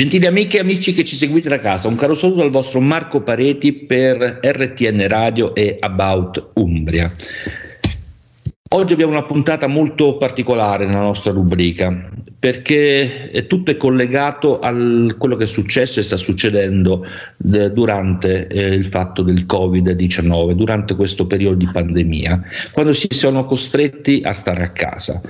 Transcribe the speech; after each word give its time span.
Gentili 0.00 0.26
amiche 0.26 0.56
e 0.56 0.60
amici 0.60 0.94
che 0.94 1.04
ci 1.04 1.14
seguite 1.14 1.50
da 1.50 1.58
casa, 1.58 1.86
un 1.86 1.94
caro 1.94 2.14
saluto 2.14 2.40
dal 2.40 2.48
vostro 2.48 2.80
Marco 2.80 3.20
Pareti 3.22 3.74
per 3.74 4.40
RTN 4.42 5.06
Radio 5.06 5.54
e 5.54 5.76
About 5.78 6.52
Umbria. 6.54 7.14
Oggi 8.72 8.92
abbiamo 8.92 9.10
una 9.10 9.24
puntata 9.24 9.66
molto 9.66 10.16
particolare 10.16 10.86
nella 10.86 11.00
nostra 11.00 11.32
rubrica 11.32 12.08
perché 12.38 13.44
tutto 13.48 13.72
è 13.72 13.76
collegato 13.76 14.60
a 14.60 14.70
quello 15.18 15.34
che 15.34 15.42
è 15.42 15.48
successo 15.48 15.98
e 15.98 16.04
sta 16.04 16.16
succedendo 16.16 17.04
eh, 17.52 17.72
durante 17.72 18.46
eh, 18.46 18.66
il 18.68 18.86
fatto 18.86 19.22
del 19.22 19.44
Covid-19, 19.44 20.52
durante 20.52 20.94
questo 20.94 21.26
periodo 21.26 21.56
di 21.56 21.68
pandemia, 21.68 22.42
quando 22.70 22.92
si 22.92 23.08
sono 23.10 23.44
costretti 23.44 24.22
a 24.24 24.32
stare 24.32 24.62
a 24.62 24.70
casa. 24.70 25.20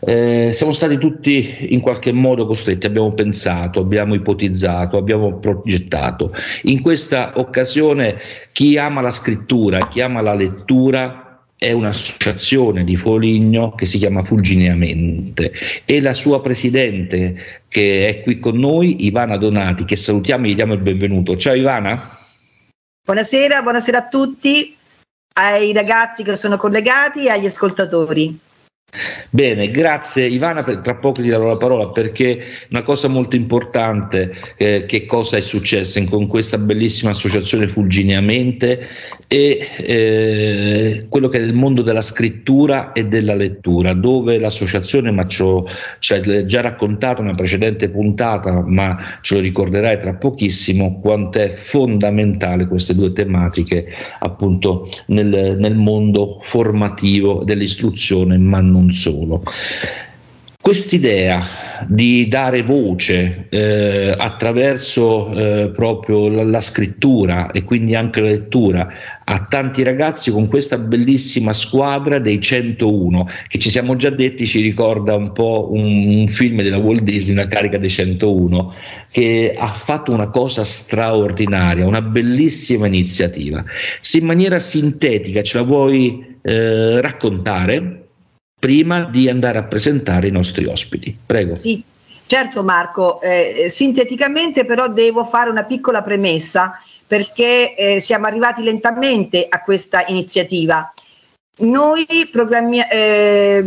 Eh, 0.00 0.50
siamo 0.52 0.72
stati 0.72 0.98
tutti 0.98 1.68
in 1.68 1.80
qualche 1.80 2.10
modo 2.10 2.44
costretti, 2.44 2.86
abbiamo 2.86 3.12
pensato, 3.12 3.78
abbiamo 3.78 4.14
ipotizzato, 4.14 4.96
abbiamo 4.96 5.38
progettato. 5.38 6.32
In 6.64 6.80
questa 6.80 7.34
occasione 7.36 8.18
chi 8.50 8.76
ama 8.78 9.00
la 9.00 9.10
scrittura, 9.10 9.86
chi 9.86 10.00
ama 10.00 10.20
la 10.22 10.34
lettura, 10.34 11.29
è 11.62 11.72
un'associazione 11.72 12.84
di 12.84 12.96
Foligno 12.96 13.74
che 13.74 13.84
si 13.84 13.98
chiama 13.98 14.22
Fulgineamente 14.22 15.52
e 15.84 16.00
la 16.00 16.14
sua 16.14 16.40
presidente 16.40 17.60
che 17.68 18.08
è 18.08 18.22
qui 18.22 18.38
con 18.38 18.56
noi, 18.56 19.04
Ivana 19.04 19.36
Donati, 19.36 19.84
che 19.84 19.94
salutiamo 19.94 20.46
e 20.46 20.48
gli 20.48 20.54
diamo 20.54 20.72
il 20.72 20.80
benvenuto. 20.80 21.36
Ciao 21.36 21.52
Ivana. 21.52 22.16
Buonasera, 23.04 23.60
buonasera 23.60 23.98
a 23.98 24.08
tutti, 24.08 24.74
ai 25.34 25.74
ragazzi 25.74 26.22
che 26.22 26.34
sono 26.34 26.56
collegati 26.56 27.26
e 27.26 27.28
agli 27.28 27.44
ascoltatori. 27.44 28.38
Bene, 29.30 29.68
grazie 29.68 30.26
Ivana, 30.26 30.64
tra 30.64 30.96
poco 30.96 31.22
ti 31.22 31.28
darò 31.28 31.46
la 31.46 31.56
parola 31.56 31.90
perché 31.90 32.42
una 32.70 32.82
cosa 32.82 33.06
molto 33.06 33.36
importante, 33.36 34.32
eh, 34.56 34.84
che 34.84 35.06
cosa 35.06 35.36
è 35.36 35.40
successo 35.40 36.02
con 36.04 36.26
questa 36.26 36.58
bellissima 36.58 37.10
associazione 37.10 37.68
Fulgineamente 37.68 38.88
e 39.28 39.68
eh, 39.78 41.06
quello 41.08 41.28
che 41.28 41.38
è 41.38 41.42
il 41.42 41.54
mondo 41.54 41.82
della 41.82 42.00
scrittura 42.00 42.90
e 42.90 43.06
della 43.06 43.34
lettura, 43.34 43.92
dove 43.92 44.40
l'associazione, 44.40 45.12
ma 45.12 45.24
ci 45.28 45.44
ha 45.44 46.44
già 46.44 46.60
raccontato 46.60 47.22
una 47.22 47.30
precedente 47.30 47.90
puntata, 47.90 48.60
ma 48.66 48.96
ce 49.20 49.34
lo 49.34 49.40
ricorderai 49.40 49.98
tra 49.98 50.14
pochissimo, 50.14 50.98
quanto 51.00 51.38
è 51.38 51.48
fondamentale 51.48 52.66
queste 52.66 52.94
due 52.96 53.12
tematiche 53.12 53.86
appunto 54.18 54.88
nel, 55.06 55.56
nel 55.58 55.76
mondo 55.76 56.38
formativo 56.40 57.44
dell'istruzione, 57.44 58.36
ma 58.36 58.60
non 58.60 58.79
non 58.80 58.90
solo. 58.90 59.42
Quest'idea 60.62 61.42
di 61.88 62.28
dare 62.28 62.62
voce 62.62 63.46
eh, 63.48 64.14
attraverso 64.16 65.34
eh, 65.34 65.70
proprio 65.74 66.28
la, 66.28 66.44
la, 66.44 66.60
scrittura 66.60 67.50
e 67.50 67.64
quindi 67.64 67.94
anche 67.94 68.20
la 68.20 68.28
lettura 68.28 68.86
a 69.24 69.46
tanti 69.48 69.82
ragazzi 69.82 70.30
con 70.30 70.48
questa 70.48 70.76
bellissima 70.76 71.54
squadra 71.54 72.18
dei 72.18 72.40
101 72.40 73.26
che 73.48 73.58
ci 73.58 73.70
siamo 73.70 73.96
già 73.96 74.10
detti 74.10 74.46
ci 74.46 74.60
ricorda 74.60 75.14
un 75.14 75.32
po' 75.32 75.70
un, 75.72 76.18
un 76.18 76.28
film 76.28 76.60
della 76.62 76.78
Walt 76.78 77.02
Disney, 77.02 77.38
una 77.38 77.48
carica 77.48 77.78
dei 77.78 77.90
101 77.90 78.74
che 79.10 79.54
ha 79.56 79.68
fatto 79.68 80.12
una 80.12 80.28
cosa 80.28 80.62
straordinaria, 80.62 81.86
una 81.86 82.02
bellissima 82.02 82.86
iniziativa. 82.86 83.64
Se 83.98 84.18
in 84.18 84.26
maniera 84.26 84.58
sintetica 84.58 85.42
ce 85.42 85.56
la 85.56 85.64
vuoi 85.64 86.36
eh, 86.42 87.00
raccontare? 87.00 87.99
Prima 88.60 89.04
di 89.04 89.28
andare 89.28 89.58
a 89.58 89.64
presentare 89.64 90.28
i 90.28 90.30
nostri 90.30 90.66
ospiti. 90.66 91.16
Prego. 91.26 91.56
Sì, 91.56 91.82
certo 92.26 92.62
Marco, 92.62 93.20
eh, 93.20 93.66
sinteticamente 93.68 94.64
però 94.64 94.88
devo 94.88 95.24
fare 95.24 95.50
una 95.50 95.64
piccola 95.64 96.02
premessa 96.02 96.80
perché 97.06 97.74
eh, 97.74 98.00
siamo 98.00 98.26
arrivati 98.26 98.62
lentamente 98.62 99.46
a 99.48 99.62
questa 99.62 100.04
iniziativa. 100.06 100.92
Noi 101.60 102.06
eh, 102.06 103.64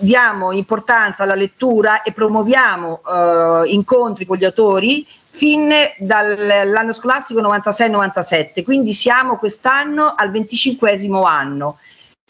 diamo 0.00 0.52
importanza 0.52 1.24
alla 1.24 1.34
lettura 1.34 2.02
e 2.02 2.12
promuoviamo 2.12 3.00
eh, 3.06 3.72
incontri 3.72 4.24
con 4.24 4.38
gli 4.38 4.44
autori 4.44 5.06
fin 5.38 5.72
dall'anno 5.98 6.92
scolastico 6.92 7.40
96-97, 7.40 8.64
quindi 8.64 8.92
siamo 8.92 9.36
quest'anno 9.36 10.14
al 10.16 10.30
25 10.30 10.90
anno. 11.24 11.78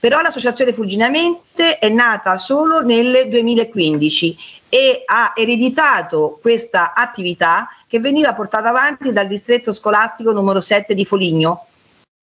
Però 0.01 0.21
l'associazione 0.21 0.73
Fulginamente 0.73 1.79
è 1.79 1.89
nata 1.89 2.39
solo 2.39 2.83
nel 2.83 3.29
2015 3.29 4.39
e 4.69 5.03
ha 5.05 5.33
ereditato 5.35 6.39
questa 6.41 6.95
attività 6.95 7.69
che 7.89 7.99
veniva 7.99 8.35
portata 8.35 8.69
avanti 8.69 9.13
dal 9.13 9.27
distretto 9.27 9.73
scolastico 9.73 10.31
numero 10.33 10.61
7 10.61 10.95
di 10.95 11.05
Foligno. 11.05 11.67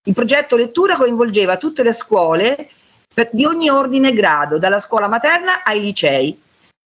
Il 0.06 0.14
progetto 0.14 0.56
lettura 0.56 0.96
coinvolgeva 0.96 1.58
tutte 1.58 1.84
le 1.84 1.92
scuole 1.92 2.70
di 3.32 3.46
ogni 3.46 3.70
ordine 3.70 4.10
e 4.10 4.14
grado, 4.14 4.58
dalla 4.58 4.80
scuola 4.80 5.08
materna 5.08 5.64
ai 5.64 5.82
licei. 5.82 6.40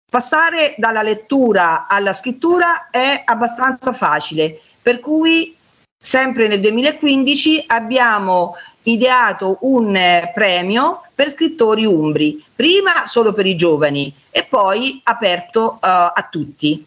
Passare 0.09 0.73
dalla 0.77 1.03
lettura 1.03 1.85
alla 1.87 2.13
scrittura 2.13 2.89
è 2.89 3.21
abbastanza 3.25 3.93
facile, 3.93 4.59
per 4.81 4.99
cui 4.99 5.55
sempre 6.01 6.47
nel 6.47 6.61
2015 6.61 7.65
abbiamo 7.67 8.55
ideato 8.83 9.57
un 9.61 9.95
eh, 9.95 10.31
premio 10.33 11.03
per 11.13 11.29
scrittori 11.29 11.85
umbri, 11.85 12.43
prima 12.55 13.05
solo 13.05 13.33
per 13.33 13.45
i 13.45 13.55
giovani 13.55 14.13
e 14.29 14.43
poi 14.43 15.01
aperto 15.03 15.73
uh, 15.73 15.77
a 15.81 16.27
tutti. 16.29 16.85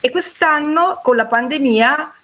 E 0.00 0.10
quest'anno 0.10 1.00
con 1.02 1.16
la 1.16 1.26
pandemia 1.26 2.14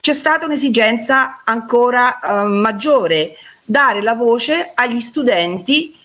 c'è 0.00 0.12
stata 0.12 0.44
un'esigenza 0.44 1.40
ancora 1.44 2.20
uh, 2.22 2.46
maggiore, 2.46 3.36
dare 3.64 4.02
la 4.02 4.14
voce 4.14 4.72
agli 4.74 5.00
studenti 5.00 5.98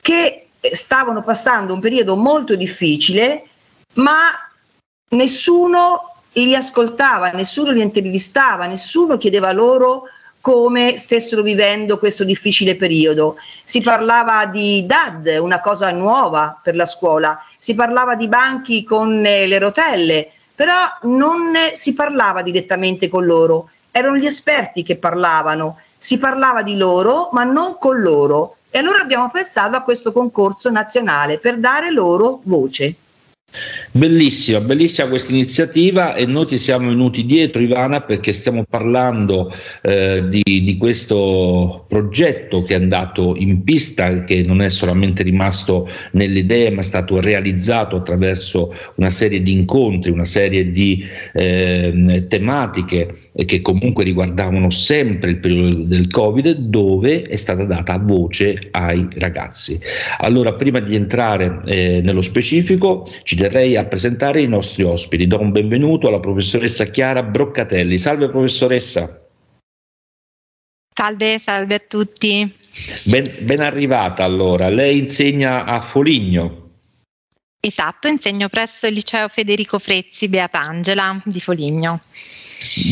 che 0.00 0.48
stavano 0.72 1.22
passando 1.22 1.74
un 1.74 1.80
periodo 1.80 2.16
molto 2.16 2.54
difficile, 2.54 3.46
ma 3.94 4.30
nessuno 5.10 6.16
li 6.32 6.54
ascoltava, 6.54 7.30
nessuno 7.30 7.70
li 7.70 7.82
intervistava, 7.82 8.66
nessuno 8.66 9.16
chiedeva 9.16 9.52
loro 9.52 10.04
come 10.42 10.98
stessero 10.98 11.40
vivendo 11.40 11.98
questo 11.98 12.24
difficile 12.24 12.74
periodo. 12.76 13.36
Si 13.64 13.80
parlava 13.80 14.44
di 14.44 14.84
DAD, 14.84 15.38
una 15.40 15.60
cosa 15.60 15.90
nuova 15.92 16.60
per 16.60 16.74
la 16.74 16.84
scuola, 16.84 17.42
si 17.56 17.74
parlava 17.74 18.16
di 18.16 18.26
banchi 18.28 18.84
con 18.84 19.24
eh, 19.24 19.46
le 19.46 19.58
rotelle, 19.58 20.30
però 20.54 20.74
non 21.02 21.54
si 21.72 21.94
parlava 21.94 22.42
direttamente 22.42 23.08
con 23.08 23.24
loro, 23.24 23.70
erano 23.92 24.16
gli 24.16 24.26
esperti 24.26 24.82
che 24.82 24.96
parlavano, 24.96 25.78
si 25.96 26.18
parlava 26.18 26.62
di 26.62 26.76
loro 26.76 27.30
ma 27.32 27.44
non 27.44 27.78
con 27.78 28.00
loro. 28.00 28.56
E 28.68 28.78
allora 28.78 29.00
abbiamo 29.00 29.30
pensato 29.30 29.76
a 29.76 29.82
questo 29.82 30.12
concorso 30.12 30.70
nazionale 30.70 31.38
per 31.38 31.58
dare 31.58 31.90
loro 31.92 32.40
voce. 32.42 32.94
Bellissima, 33.94 34.60
bellissima 34.60 35.06
questa 35.06 35.32
iniziativa 35.32 36.14
e 36.14 36.24
noi 36.24 36.46
ti 36.46 36.56
siamo 36.56 36.88
venuti 36.88 37.26
dietro 37.26 37.60
Ivana 37.60 38.00
perché 38.00 38.32
stiamo 38.32 38.64
parlando 38.66 39.52
eh, 39.82 40.24
di, 40.30 40.42
di, 40.42 40.76
questo 40.78 41.84
progetto 41.88 42.60
che 42.60 42.72
è 42.72 42.78
andato 42.78 43.36
in 43.36 43.62
pista, 43.64 44.20
che 44.20 44.44
non 44.46 44.62
è 44.62 44.70
solamente 44.70 45.22
rimasto 45.22 45.86
nelle 46.12 46.38
idee 46.38 46.70
ma 46.70 46.80
è 46.80 46.84
stato 46.84 47.20
realizzato 47.20 47.96
attraverso 47.96 48.74
una 48.94 49.10
serie 49.10 49.42
di 49.42 49.52
incontri, 49.52 50.10
una 50.10 50.24
serie 50.24 50.70
di 50.70 51.04
eh, 51.34 52.24
tematiche 52.28 53.14
che 53.44 53.60
comunque 53.60 54.04
riguardavano 54.04 54.70
sempre 54.70 55.32
il 55.32 55.38
periodo 55.38 55.84
del 55.84 56.08
Covid 56.08 56.50
dove 56.54 57.20
è 57.20 57.36
stata 57.36 57.64
data 57.64 57.98
voce 57.98 58.68
ai 58.70 59.06
ragazzi. 59.16 59.78
Allora 60.20 60.54
prima 60.54 60.80
di 60.80 60.94
entrare 60.94 61.60
eh, 61.66 62.00
nello 62.02 62.22
specifico 62.22 63.04
ci 63.22 63.36
terrei 63.36 63.76
a 63.76 63.81
presentare 63.86 64.42
i 64.42 64.48
nostri 64.48 64.82
ospiti. 64.82 65.26
Do 65.26 65.40
un 65.40 65.52
benvenuto 65.52 66.08
alla 66.08 66.20
professoressa 66.20 66.84
Chiara 66.86 67.22
Broccatelli. 67.22 67.98
Salve 67.98 68.28
professoressa. 68.28 69.28
Salve, 70.94 71.38
salve 71.38 71.74
a 71.74 71.82
tutti. 71.86 72.54
Ben, 73.04 73.38
ben 73.40 73.60
arrivata 73.60 74.24
allora. 74.24 74.68
Lei 74.68 74.98
insegna 74.98 75.64
a 75.64 75.80
Foligno. 75.80 76.60
Esatto, 77.64 78.08
insegno 78.08 78.48
presso 78.48 78.88
il 78.88 78.94
liceo 78.94 79.28
Federico 79.28 79.78
Frezzi 79.78 80.28
Beatangela 80.28 81.22
di 81.24 81.38
Foligno. 81.38 82.00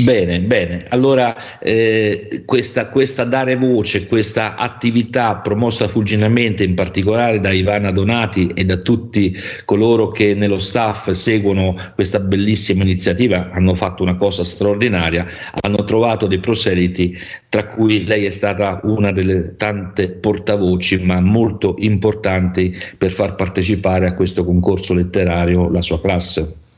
Bene, 0.04 0.40
bene. 0.40 0.86
Allora 0.88 1.58
eh, 1.58 2.42
questa, 2.44 2.88
questa, 2.88 3.24
dare 3.24 3.56
voce, 3.56 4.06
questa 4.06 4.56
attività 4.56 5.36
promossa 5.36 5.88
fulgineamente, 5.88 6.64
in 6.64 6.74
particolare 6.74 7.40
da 7.40 7.50
Ivana 7.50 7.90
Donati 7.90 8.48
e 8.54 8.64
da 8.64 8.76
tutti 8.76 9.34
coloro 9.64 10.10
che 10.10 10.34
nello 10.34 10.58
staff 10.58 11.10
seguono 11.10 11.74
questa 11.94 12.20
bellissima 12.20 12.82
iniziativa, 12.82 13.50
hanno 13.52 13.74
fatto 13.74 14.02
una 14.02 14.16
cosa 14.16 14.44
straordinaria, 14.44 15.26
hanno 15.60 15.84
trovato 15.84 16.26
dei 16.26 16.40
proseliti, 16.40 17.16
tra 17.48 17.66
cui 17.66 18.04
lei 18.04 18.24
è 18.26 18.30
stata 18.30 18.80
una 18.84 19.12
delle 19.12 19.56
tante 19.56 20.10
portavoci, 20.10 21.04
ma 21.04 21.20
molto 21.20 21.74
importanti 21.78 22.76
per 22.98 23.10
far 23.10 23.34
partecipare 23.34 24.06
a 24.06 24.14
questo 24.14 24.44
concorso 24.44 24.94
letterario 24.94 25.70
la 25.70 25.82
sua 25.82 26.00
classe. 26.00 26.68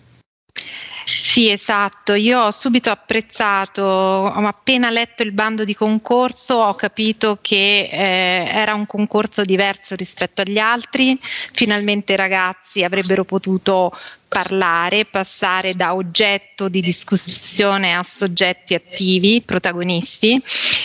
Sì, 1.33 1.49
esatto. 1.49 2.13
Io 2.13 2.39
ho 2.43 2.51
subito 2.51 2.91
apprezzato, 2.91 3.83
ho 3.83 4.47
appena 4.47 4.91
letto 4.91 5.23
il 5.23 5.33
bando 5.33 5.65
di 5.65 5.75
concorso, 5.75 6.57
ho 6.57 6.75
capito 6.75 7.39
che 7.41 7.89
eh, 7.91 8.45
era 8.51 8.75
un 8.75 8.85
concorso 8.85 9.43
diverso 9.43 9.95
rispetto 9.97 10.43
agli 10.43 10.59
altri. 10.59 11.19
Finalmente 11.23 12.13
i 12.13 12.17
ragazzi 12.17 12.85
avrebbero 12.85 13.25
potuto 13.25 13.97
parlare, 14.29 15.07
passare 15.07 15.75
da 15.75 15.95
oggetto 15.95 16.69
di 16.69 16.83
discussione 16.83 17.95
a 17.95 18.03
soggetti 18.03 18.75
attivi, 18.75 19.41
protagonisti 19.41 20.39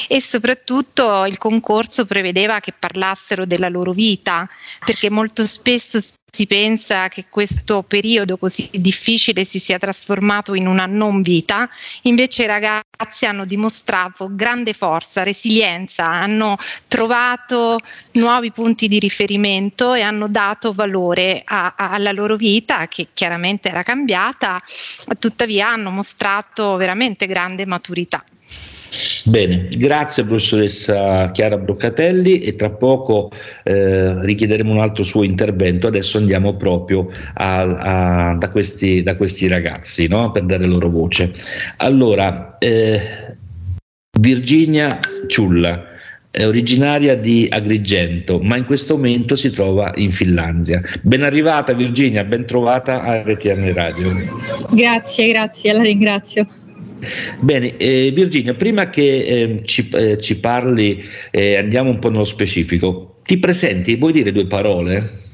e 0.08 0.22
soprattutto 0.22 1.26
il 1.26 1.38
concorso 1.38 2.06
prevedeva 2.06 2.62
che 2.62 2.72
parlassero 2.72 3.46
della 3.46 3.68
loro 3.68 3.92
vita, 3.92 4.48
perché 4.86 5.10
molto 5.10 5.46
spesso 5.46 6.00
si 6.38 6.46
pensa 6.46 7.08
che 7.08 7.26
questo 7.32 7.82
periodo 7.82 8.38
così 8.38 8.70
difficile 8.74 9.44
si 9.44 9.58
sia 9.58 9.80
trasformato 9.80 10.54
in 10.54 10.68
una 10.68 10.86
non 10.86 11.24
vita, 11.24 11.68
invece 12.04 12.44
i 12.44 12.46
ragazzi 12.46 13.26
hanno 13.26 13.44
dimostrato 13.44 14.30
grande 14.30 14.74
forza, 14.74 15.24
resilienza, 15.24 16.06
hanno 16.06 16.56
trovato 16.88 17.80
nuovi 18.12 18.52
punti 18.52 18.88
di 18.88 19.00
riferimento 19.00 19.96
e 19.96 20.02
hanno 20.02 20.28
dato 20.28 20.74
valore 20.74 21.42
a, 21.44 21.74
a, 21.76 21.90
alla 21.90 22.12
loro 22.12 22.36
vita 22.36 22.88
che 22.88 23.08
chiaramente 23.16 23.70
era 23.70 23.82
cambiata, 23.82 24.62
tuttavia 25.18 25.70
hanno 25.70 25.90
mostrato 25.90 26.76
veramente 26.76 27.26
grande 27.26 27.66
maturità. 27.66 28.24
Bene, 29.26 29.68
grazie 29.70 30.24
professoressa 30.24 31.30
Chiara 31.32 31.58
Broccatelli 31.58 32.40
e 32.40 32.56
tra 32.56 32.70
poco 32.70 33.30
eh, 33.64 34.24
richiederemo 34.24 34.72
un 34.72 34.80
altro 34.80 35.04
suo 35.04 35.24
intervento. 35.24 35.88
Adesso 35.88 36.18
andiamo 36.18 36.56
proprio 36.56 37.08
a, 37.34 38.30
a, 38.30 38.36
da, 38.36 38.50
questi, 38.50 39.04
da, 39.04 39.16
questi, 39.18 39.48
ragazzi 39.48 40.08
no? 40.08 40.32
per 40.32 40.44
dare 40.44 40.66
loro 40.66 40.90
voce. 40.90 41.32
Allora, 41.78 42.58
eh, 42.58 43.36
Virginia 44.20 45.00
Ciulla 45.28 45.96
è 46.32 46.46
originaria 46.46 47.16
di 47.16 47.48
Agrigento, 47.50 48.40
ma 48.40 48.58
in 48.58 48.66
questo 48.66 48.96
momento 48.96 49.36
si 49.36 49.50
trova 49.50 49.92
in 49.96 50.12
Finlandia. 50.12 50.82
Ben 51.02 51.24
arrivata 51.24 51.74
Virginia, 51.74 52.24
ben 52.24 52.46
trovata 52.46 53.02
a 53.02 53.22
RTN 53.22 53.74
Radio. 53.74 54.14
Grazie, 54.72 55.28
grazie, 55.30 55.74
la 55.74 55.82
ringrazio. 55.82 56.48
Bene, 57.40 57.78
eh, 57.78 58.12
Virginia, 58.14 58.54
prima 58.56 58.90
che 58.90 59.26
eh, 59.26 59.62
ci, 59.66 59.90
eh, 59.94 60.20
ci, 60.20 60.40
parli, 60.40 61.04
eh, 61.32 61.58
andiamo 61.58 61.90
un 61.90 62.00
po' 62.00 62.10
nello 62.10 62.24
specifico. 62.24 63.20
Ti 63.24 63.38
presenti? 63.40 63.96
Vuoi 63.96 64.14
dire 64.14 64.32
due 64.32 64.48
parole? 64.48 65.26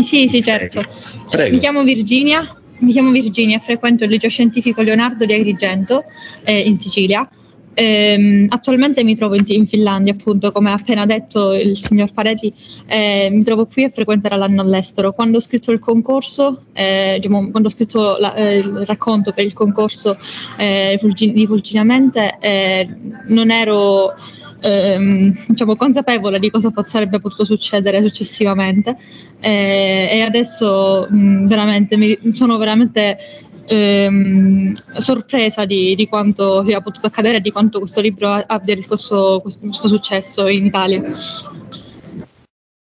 Sì, 0.00 0.28
sì, 0.28 0.42
certo. 0.42 0.84
Prego. 1.30 1.54
Mi 1.54 1.60
chiamo 1.60 1.82
Virginia, 1.82 2.56
mi 2.78 2.92
chiamo 2.92 3.10
Virginia, 3.10 3.58
frequento 3.58 4.04
il 4.04 4.10
liceo 4.10 4.30
scientifico 4.30 4.82
Leonardo 4.82 5.24
di 5.24 5.32
Agrigento 5.32 6.04
eh, 6.44 6.60
in 6.60 6.78
Sicilia 6.78 7.28
Ehm, 7.74 8.46
attualmente 8.48 9.02
mi 9.02 9.14
trovo 9.14 9.34
in, 9.34 9.44
in, 9.46 9.66
Finlandia, 9.66 10.12
appunto, 10.12 10.52
come 10.52 10.70
ha 10.70 10.74
appena 10.74 11.06
detto 11.06 11.52
il 11.52 11.76
signor 11.76 12.12
Pareti, 12.12 12.52
eh, 12.86 13.28
mi 13.30 13.42
trovo 13.42 13.66
qui 13.66 13.84
a 13.84 13.88
frequentare 13.88 14.36
l'anno 14.36 14.60
all'estero. 14.60 15.12
Quando 15.12 15.38
ho 15.38 15.40
scritto 15.40 15.70
il 15.72 15.78
concorso, 15.78 16.64
eh, 16.72 17.14
diciamo, 17.16 17.50
quando 17.50 17.68
ho 17.68 17.70
scritto 17.70 18.16
la, 18.18 18.34
eh, 18.34 18.56
il 18.56 18.84
racconto 18.86 19.32
per 19.32 19.44
il 19.44 19.52
concorso 19.52 20.16
eh, 20.58 20.98
di 21.14 21.46
Fulginamente, 21.46 22.36
eh, 22.40 22.88
non 23.26 23.50
ero 23.50 24.14
ehm, 24.62 25.44
diciamo, 25.48 25.76
consapevole 25.76 26.38
di 26.38 26.50
cosa 26.50 26.70
sarebbe 26.84 27.20
potuto 27.20 27.44
succedere 27.44 28.00
successivamente 28.00 28.96
eh, 29.40 30.08
e 30.10 30.20
adesso 30.22 31.06
mh, 31.10 31.46
veramente 31.46 31.96
mi, 31.96 32.18
sono 32.32 32.56
veramente 32.56 33.18
ehm, 33.66 34.72
sorpresa 34.72 35.64
di, 35.64 35.94
di, 35.94 36.08
quanto 36.08 36.64
sia 36.64 36.80
potuto 36.80 37.06
accadere 37.06 37.38
e 37.38 37.40
di 37.40 37.50
quanto 37.50 37.78
questo 37.78 38.00
libro 38.00 38.30
abbia 38.30 38.74
riscosso 38.74 39.40
questo, 39.40 39.60
questo 39.66 39.88
successo 39.88 40.46
in 40.48 40.66
Italia. 40.66 41.02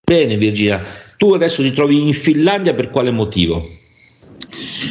Bene 0.06 0.38
Virginia, 0.38 0.82
tu 1.18 1.34
adesso 1.34 1.62
ti 1.62 1.72
trovi 1.72 2.02
in 2.02 2.14
Finlandia 2.14 2.74
per 2.74 2.90
quale 2.90 3.12
motivo? 3.12 3.64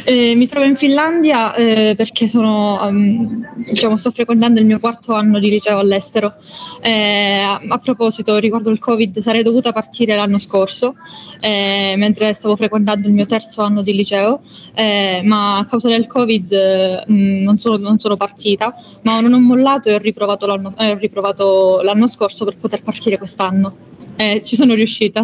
Eh, 0.05 0.35
mi 0.35 0.47
trovo 0.47 0.65
in 0.65 0.75
Finlandia 0.75 1.53
eh, 1.55 1.93
perché 1.95 2.27
sono, 2.27 2.79
um, 2.83 3.45
diciamo, 3.67 3.97
sto 3.97 4.11
frequentando 4.11 4.59
il 4.59 4.65
mio 4.65 4.79
quarto 4.79 5.13
anno 5.13 5.39
di 5.39 5.49
liceo 5.49 5.79
all'estero. 5.79 6.35
Eh, 6.81 7.39
a, 7.39 7.61
a, 7.67 7.77
proposito, 7.77 8.37
riguardo 8.37 8.69
il 8.69 8.79
Covid, 8.79 9.19
sarei 9.19 9.43
dovuta 9.43 9.71
partire 9.71 10.15
l'anno 10.15 10.37
scorso, 10.37 10.95
eh, 11.39 11.95
mentre 11.97 12.33
stavo 12.33 12.55
frequentando 12.55 13.07
il 13.07 13.13
mio 13.13 13.25
terzo 13.25 13.61
anno 13.61 13.81
di 13.81 13.93
liceo, 13.93 14.41
eh, 14.73 15.21
ma 15.23 15.57
a 15.57 15.65
causa 15.65 15.89
del 15.89 16.07
Covid 16.07 17.05
mh, 17.07 17.13
mm, 17.13 17.43
non, 17.43 17.57
sono, 17.57 17.77
non, 17.77 17.97
sono, 17.99 18.17
partita, 18.17 18.75
ma 19.01 19.19
non 19.19 19.33
ho 19.33 19.39
mollato 19.39 19.89
e 19.89 19.95
ho 19.95 19.99
riprovato 19.99 20.45
l'anno, 20.45 20.73
ho 20.75 20.97
riprovato 20.97 21.81
l'anno 21.81 22.07
scorso 22.07 22.45
per 22.45 22.57
poter 22.57 22.83
partire 22.83 23.17
quest'anno. 23.17 24.01
Eh, 24.15 24.41
ci 24.43 24.55
sono 24.55 24.73
riuscita. 24.73 25.23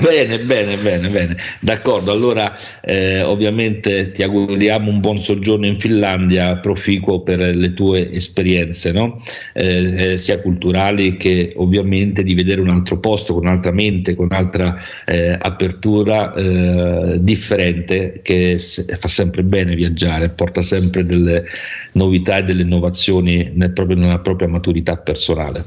Bene, 0.00 0.38
bene, 0.40 0.76
bene, 0.76 1.08
bene. 1.08 1.36
D'accordo, 1.60 2.12
allora 2.12 2.56
eh, 2.82 3.22
ovviamente 3.22 4.08
ti 4.12 4.22
auguriamo 4.22 4.88
un 4.88 5.00
buon 5.00 5.18
soggiorno 5.20 5.66
in 5.66 5.78
Finlandia, 5.78 6.58
proficuo 6.58 7.22
per 7.22 7.40
le 7.40 7.74
tue 7.74 8.12
esperienze, 8.12 8.92
no? 8.92 9.20
eh, 9.54 10.12
eh 10.12 10.16
sia 10.16 10.40
culturali 10.40 11.16
che 11.16 11.52
ovviamente 11.56 12.22
di 12.22 12.34
vedere 12.34 12.60
un 12.60 12.68
altro 12.68 13.00
posto, 13.00 13.34
con 13.34 13.46
un'altra 13.46 13.72
mente, 13.72 14.14
con 14.14 14.26
un'altra 14.30 14.76
eh, 15.04 15.36
apertura 15.40 16.32
eh, 16.34 17.18
differente 17.20 18.20
che 18.22 18.58
se, 18.58 18.84
fa 18.94 19.08
sempre 19.08 19.42
bene 19.42 19.74
viaggiare, 19.74 20.28
porta 20.28 20.62
sempre 20.62 21.04
delle 21.04 21.44
novità 21.92 22.36
e 22.36 22.42
delle 22.44 22.62
innovazioni 22.62 23.50
nel 23.52 23.72
proprio, 23.72 23.96
nella 23.96 24.20
propria 24.20 24.48
maturità 24.48 24.96
personale. 24.96 25.64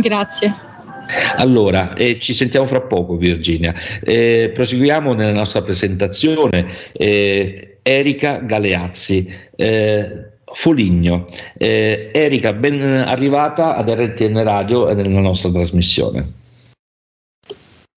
Grazie. 0.00 0.72
Allora, 1.36 1.94
eh, 1.94 2.18
ci 2.18 2.32
sentiamo 2.32 2.66
fra 2.66 2.80
poco 2.82 3.16
Virginia. 3.16 3.74
Eh, 4.02 4.50
proseguiamo 4.54 5.12
nella 5.14 5.32
nostra 5.32 5.62
presentazione. 5.62 6.66
Eh, 6.92 7.78
Erika 7.82 8.38
Galeazzi. 8.38 9.32
Eh, 9.56 10.32
Foligno. 10.54 11.24
Eh, 11.58 12.10
Erika, 12.12 12.52
ben 12.52 12.80
arrivata 12.80 13.76
ad 13.76 13.90
RTN 13.90 14.42
Radio 14.42 14.88
e 14.88 14.94
nella 14.94 15.20
nostra 15.20 15.50
trasmissione. 15.50 16.32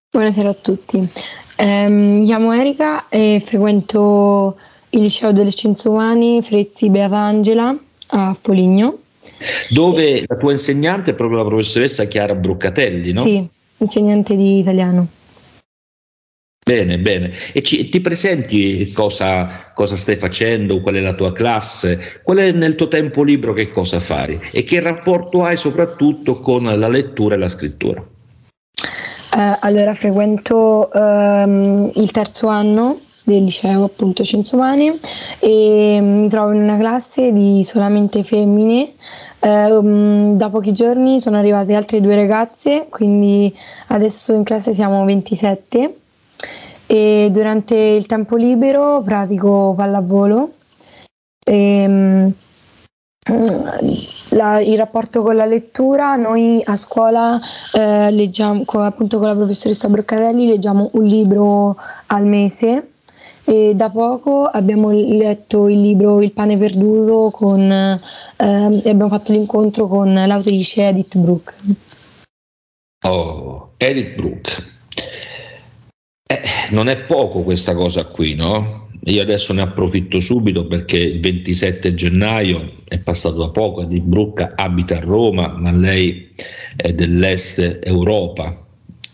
Buonasera 0.10 0.50
a 0.50 0.54
tutti. 0.54 1.08
Eh, 1.56 1.88
mi 1.88 2.26
chiamo 2.26 2.54
Erika 2.54 3.08
e 3.10 3.42
frequento 3.46 4.58
il 4.92 5.02
liceo 5.02 5.32
delle 5.32 5.52
scienze 5.52 5.88
umane 5.88 6.42
Frezzi 6.42 6.90
Beatangela 6.90 7.78
a 8.10 8.36
Foligno 8.40 9.00
dove 9.70 10.24
la 10.26 10.36
tua 10.36 10.52
insegnante 10.52 11.12
è 11.12 11.14
proprio 11.14 11.40
la 11.40 11.46
professoressa 11.46 12.06
Chiara 12.06 12.36
Bruccatelli, 12.36 13.12
no? 13.12 13.22
Sì, 13.22 13.48
insegnante 13.78 14.36
di 14.36 14.60
italiano. 14.60 15.08
Bene, 16.68 17.00
bene. 17.00 17.32
E 17.54 17.62
ci, 17.62 17.88
ti 17.88 18.02
presenti 18.02 18.92
cosa, 18.92 19.72
cosa, 19.74 19.96
stai 19.96 20.18
facendo, 20.18 20.82
qual 20.82 20.96
è 20.96 21.00
la 21.00 21.14
tua 21.14 21.32
classe, 21.32 22.20
qual 22.24 22.40
è 22.40 22.52
nel 22.52 22.76
tuo 22.76 22.90
tempo 22.90 23.24
libero 23.24 23.54
che 23.54 23.70
cosa 23.70 24.02
fai 24.02 24.38
e 24.52 24.66
che 24.66 24.82
rapporto 24.82 25.46
hai 25.46 25.56
soprattutto 25.56 26.42
con 26.42 26.64
la 26.64 26.90
lettura 26.90 27.36
e 27.36 27.38
la 27.38 27.48
scrittura? 27.48 28.02
Uh, 28.02 29.58
allora, 29.62 29.94
frequento 29.94 30.90
um, 30.92 31.90
il 31.96 32.12
terzo 32.12 32.48
anno 32.48 33.00
del 33.24 33.44
liceo 33.44 33.86
appunto 33.86 34.26
Scienze 34.26 34.56
Umane 34.56 35.00
e 35.40 36.00
mi 36.02 36.28
trovo 36.28 36.52
in 36.52 36.64
una 36.64 36.78
classe 36.78 37.32
di 37.32 37.64
solamente 37.64 38.24
femmine 38.24 38.94
eh, 39.40 39.72
um, 39.72 40.36
da 40.36 40.50
pochi 40.50 40.74
giorni 40.74 41.20
sono 41.20 41.38
arrivate 41.38 41.76
altre 41.76 42.02
due 42.02 42.16
ragazze, 42.16 42.88
quindi 42.90 43.54
adesso 43.88 44.34
in 44.34 44.44
classe 44.44 44.74
siamo 44.74 45.06
27 45.06 45.96
e 46.88 47.30
durante 47.32 47.76
il 47.76 48.06
tempo 48.06 48.36
libero 48.36 49.02
pratico 49.04 49.74
pallavolo. 49.76 50.52
E, 51.44 51.86
um, 51.88 52.34
la, 54.30 54.60
il 54.60 54.78
rapporto 54.78 55.22
con 55.22 55.36
la 55.36 55.46
lettura, 55.46 56.16
noi 56.16 56.62
a 56.64 56.78
scuola 56.78 57.40
eh, 57.74 58.10
leggiamo, 58.12 58.64
appunto 58.66 59.18
con 59.18 59.28
la 59.28 59.36
professoressa 59.36 59.90
Broccatelli, 59.90 60.48
leggiamo 60.48 60.90
un 60.94 61.04
libro 61.04 61.76
al 62.08 62.26
mese 62.26 62.92
e 63.50 63.76
da 63.76 63.90
poco 63.90 64.44
abbiamo 64.44 64.92
letto 64.92 65.70
il 65.70 65.80
libro 65.80 66.22
Il 66.22 66.34
pane 66.34 66.58
perduto 66.58 67.32
con, 67.32 67.62
ehm, 67.62 68.82
e 68.84 68.90
abbiamo 68.90 69.08
fatto 69.08 69.32
l'incontro 69.32 69.88
con 69.88 70.14
l'autrice 70.14 70.90
Edith 70.90 71.18
Brooke. 71.18 71.54
Oh, 73.06 73.72
Edith 73.78 74.16
Brooke. 74.16 74.52
Eh, 76.28 76.42
non 76.72 76.90
è 76.90 76.98
poco 77.06 77.44
questa 77.44 77.74
cosa 77.74 78.04
qui, 78.08 78.36
no? 78.36 78.90
Io 79.06 79.22
adesso 79.22 79.54
ne 79.54 79.62
approfitto 79.62 80.20
subito 80.20 80.68
perché 80.68 80.98
il 80.98 81.22
27 81.22 81.94
gennaio 81.94 82.74
è 82.84 83.00
passato 83.00 83.38
da 83.38 83.50
poco, 83.50 83.84
Edith 83.84 84.04
Brooke 84.04 84.52
abita 84.56 84.98
a 84.98 85.00
Roma, 85.00 85.56
ma 85.56 85.72
lei 85.72 86.34
è 86.76 86.92
dell'est 86.92 87.80
Europa, 87.82 88.67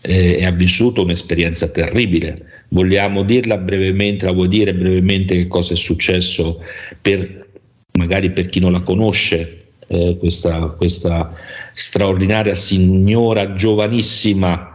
eh, 0.06 0.36
e 0.38 0.44
ha 0.44 0.50
vissuto 0.50 1.02
un'esperienza 1.02 1.68
terribile. 1.68 2.64
Vogliamo 2.68 3.22
dirla 3.22 3.56
brevemente, 3.56 4.26
la 4.26 4.32
vuoi 4.32 4.48
dire 4.48 4.74
brevemente 4.74 5.34
che 5.34 5.48
cosa 5.48 5.72
è 5.72 5.76
successo 5.76 6.62
per, 7.00 7.46
magari 7.92 8.30
per 8.30 8.48
chi 8.48 8.60
non 8.60 8.72
la 8.72 8.80
conosce, 8.80 9.56
eh, 9.86 10.16
questa, 10.18 10.68
questa 10.68 11.32
straordinaria 11.72 12.54
signora 12.54 13.52
giovanissima 13.52 14.72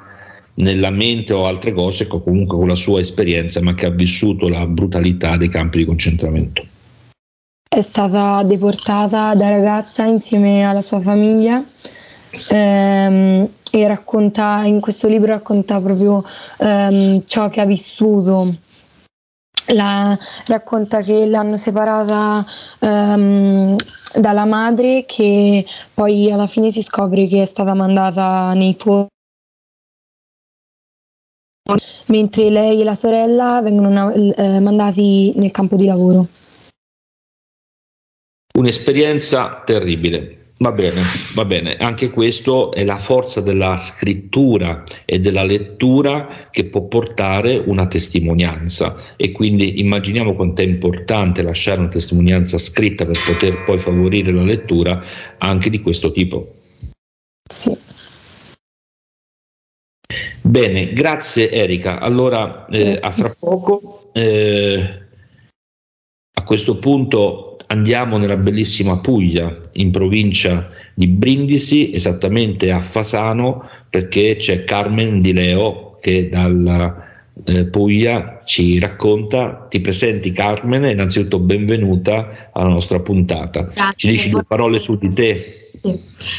nella 0.55 0.89
mente 0.89 1.33
o 1.33 1.45
altre 1.45 1.73
cose, 1.73 2.07
comunque 2.07 2.57
con 2.57 2.67
la 2.67 2.75
sua 2.75 2.99
esperienza, 2.99 3.61
ma 3.61 3.73
che 3.75 3.85
ha 3.85 3.91
vissuto 3.91 4.49
la 4.49 4.65
brutalità 4.65 5.37
dei 5.37 5.47
campi 5.47 5.77
di 5.77 5.85
concentramento. 5.85 6.65
È 7.69 7.81
stata 7.81 8.43
deportata 8.43 9.35
da 9.35 9.47
ragazza 9.47 10.03
insieme 10.03 10.63
alla 10.63 10.81
sua 10.81 10.99
famiglia 10.99 11.63
ehm, 12.49 13.49
e 13.71 13.87
racconta, 13.87 14.63
in 14.65 14.79
questo 14.79 15.07
libro 15.07 15.33
racconta 15.33 15.79
proprio 15.79 16.23
ehm, 16.57 17.23
ciò 17.25 17.49
che 17.49 17.61
ha 17.61 17.65
vissuto. 17.65 18.55
La, 19.71 20.17
racconta 20.47 21.01
che 21.01 21.27
l'hanno 21.27 21.57
separata 21.57 22.43
ehm, 22.79 23.75
dalla 24.15 24.45
madre 24.45 25.05
che 25.05 25.63
poi 25.93 26.31
alla 26.31 26.47
fine 26.47 26.71
si 26.71 26.81
scopre 26.81 27.27
che 27.27 27.43
è 27.43 27.45
stata 27.45 27.75
mandata 27.75 28.53
nei 28.53 28.75
fuochi 28.75 29.09
mentre 32.07 32.49
lei 32.49 32.81
e 32.81 32.83
la 32.83 32.95
sorella 32.95 33.61
vengono 33.61 34.11
eh, 34.11 34.59
mandati 34.59 35.33
nel 35.35 35.51
campo 35.51 35.75
di 35.75 35.85
lavoro. 35.85 36.27
Un'esperienza 38.57 39.61
terribile. 39.63 40.38
Va 40.61 40.73
bene, 40.73 41.03
va 41.35 41.45
bene, 41.45 41.77
anche 41.77 42.09
questo 42.09 42.73
è 42.73 42.83
la 42.83 42.97
forza 42.97 43.39
della 43.39 43.77
scrittura 43.77 44.83
e 45.05 45.21
della 45.21 45.43
lettura 45.43 46.49
che 46.51 46.65
può 46.65 46.81
portare 46.81 47.63
una 47.65 47.87
testimonianza 47.87 48.93
e 49.15 49.31
quindi 49.31 49.79
immaginiamo 49.79 50.35
quanto 50.35 50.61
è 50.61 50.65
importante 50.65 51.43
lasciare 51.43 51.79
una 51.79 51.87
testimonianza 51.87 52.57
scritta 52.57 53.05
per 53.05 53.17
poter 53.25 53.63
poi 53.63 53.79
favorire 53.79 54.33
la 54.33 54.43
lettura 54.43 55.01
anche 55.37 55.69
di 55.69 55.79
questo 55.79 56.11
tipo. 56.11 56.55
Sì. 57.49 57.77
Bene, 60.41 60.91
grazie 60.91 61.51
Erika. 61.51 61.99
Allora, 61.99 62.65
eh, 62.65 62.97
a 62.99 63.09
fra 63.09 63.33
poco. 63.39 64.09
Eh, 64.11 65.07
a 66.33 66.43
questo 66.43 66.79
punto 66.79 67.48
andiamo 67.71 68.17
nella 68.17 68.37
bellissima 68.37 68.97
Puglia, 68.97 69.59
in 69.73 69.91
provincia 69.91 70.69
di 70.93 71.07
Brindisi, 71.07 71.93
esattamente 71.93 72.71
a 72.71 72.81
Fasano, 72.81 73.67
perché 73.89 74.35
c'è 74.37 74.63
Carmen 74.63 75.21
Di 75.21 75.33
Leo 75.33 75.97
che 76.01 76.29
dalla 76.29 77.07
eh, 77.45 77.65
Puglia 77.65 78.41
ci 78.43 78.79
racconta. 78.79 79.67
Ti 79.69 79.81
presenti 79.81 80.31
Carmen, 80.31 80.85
innanzitutto 80.85 81.39
benvenuta 81.39 82.49
alla 82.51 82.69
nostra 82.69 82.99
puntata. 82.99 83.63
Grazie. 83.63 83.93
Ci 83.95 84.07
dici 84.07 84.29
due 84.29 84.43
parole 84.43 84.81
su 84.81 84.97
di 84.97 85.13
te. 85.13 85.71
Sì. 85.81 85.97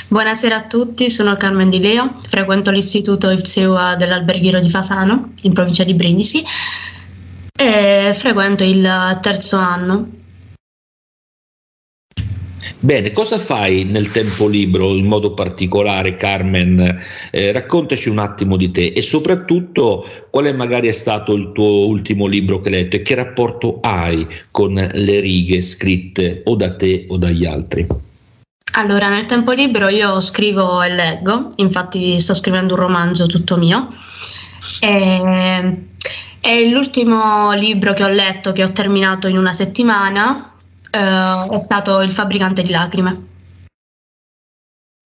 Buonasera 0.09 0.57
a 0.57 0.67
tutti, 0.67 1.11
sono 1.11 1.37
Carmen 1.37 1.71
Di 1.71 1.79
Leo, 1.79 2.15
frequento 2.29 2.71
l'istituto 2.71 3.31
IPSEUA 3.31 3.95
dell'Alberghiero 3.97 4.61
di 4.61 4.69
Fasano, 4.69 5.33
in 5.43 5.53
provincia 5.53 5.85
di 5.85 5.95
Brindisi, 5.95 6.43
e 7.57 8.15
frequento 8.15 8.65
il 8.65 9.19
terzo 9.23 9.57
anno. 9.57 10.19
Bene, 12.83 13.13
cosa 13.13 13.39
fai 13.39 13.85
nel 13.85 14.11
tempo 14.11 14.49
libero 14.49 14.97
in 14.97 15.05
modo 15.05 15.35
particolare, 15.35 16.17
Carmen? 16.17 16.99
Eh, 17.31 17.53
raccontaci 17.53 18.09
un 18.09 18.19
attimo 18.19 18.57
di 18.57 18.71
te 18.71 18.95
e 18.97 19.03
soprattutto 19.03 20.07
qual 20.31 20.47
è 20.47 20.53
magari 20.53 20.91
stato 20.95 21.35
il 21.35 21.53
tuo 21.53 21.87
ultimo 21.87 22.27
libro 22.27 22.59
che 22.61 22.71
hai 22.71 22.75
letto 22.77 22.97
e 22.97 23.03
che 23.03 23.15
rapporto 23.15 23.81
hai 23.83 24.27
con 24.51 24.73
le 24.73 25.21
righe 25.21 25.61
scritte 25.61 26.41
o 26.47 26.55
da 26.55 26.75
te 26.75 27.05
o 27.11 27.19
dagli 27.19 27.45
altri? 27.45 27.87
Allora, 28.73 29.11
nel 29.11 29.27
tempo 29.27 29.53
libero 29.53 29.89
io 29.89 30.19
scrivo 30.21 30.83
e 30.83 30.89
leggo, 30.95 31.49
infatti 31.57 32.19
sto 32.19 32.33
scrivendo 32.33 32.73
un 32.73 32.81
romanzo 32.81 33.27
tutto 33.27 33.59
mio. 33.59 33.89
E, 34.81 35.85
è 36.41 36.65
l'ultimo 36.67 37.53
libro 37.53 37.93
che 37.93 38.05
ho 38.05 38.09
letto, 38.09 38.53
che 38.53 38.65
ho 38.65 38.73
terminato 38.73 39.29
in 39.29 39.37
una 39.37 39.53
settimana, 39.53 40.50
eh, 40.91 41.47
è 41.55 41.59
stato 41.59 42.01
Il 42.01 42.11
fabbricante 42.11 42.63
di 42.63 42.71
lacrime. 42.71 43.27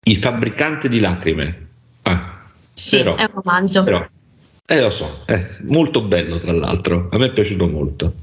Il 0.05 0.17
fabbricante 0.17 0.89
di 0.89 0.99
lacrime? 0.99 1.69
Ah, 2.03 2.45
sì, 2.73 2.99
però, 2.99 3.17
è 3.17 3.23
un 3.23 3.43
romanzo. 3.43 3.85
Però, 3.85 4.07
eh, 4.67 4.81
lo 4.81 4.91
so, 4.91 5.23
è 5.27 5.57
molto 5.63 6.03
bello 6.03 6.39
tra 6.39 6.53
l'altro, 6.53 7.09
a 7.11 7.19
me 7.19 7.27
è 7.27 7.33
piaciuto 7.33 7.69
molto. 7.69 8.15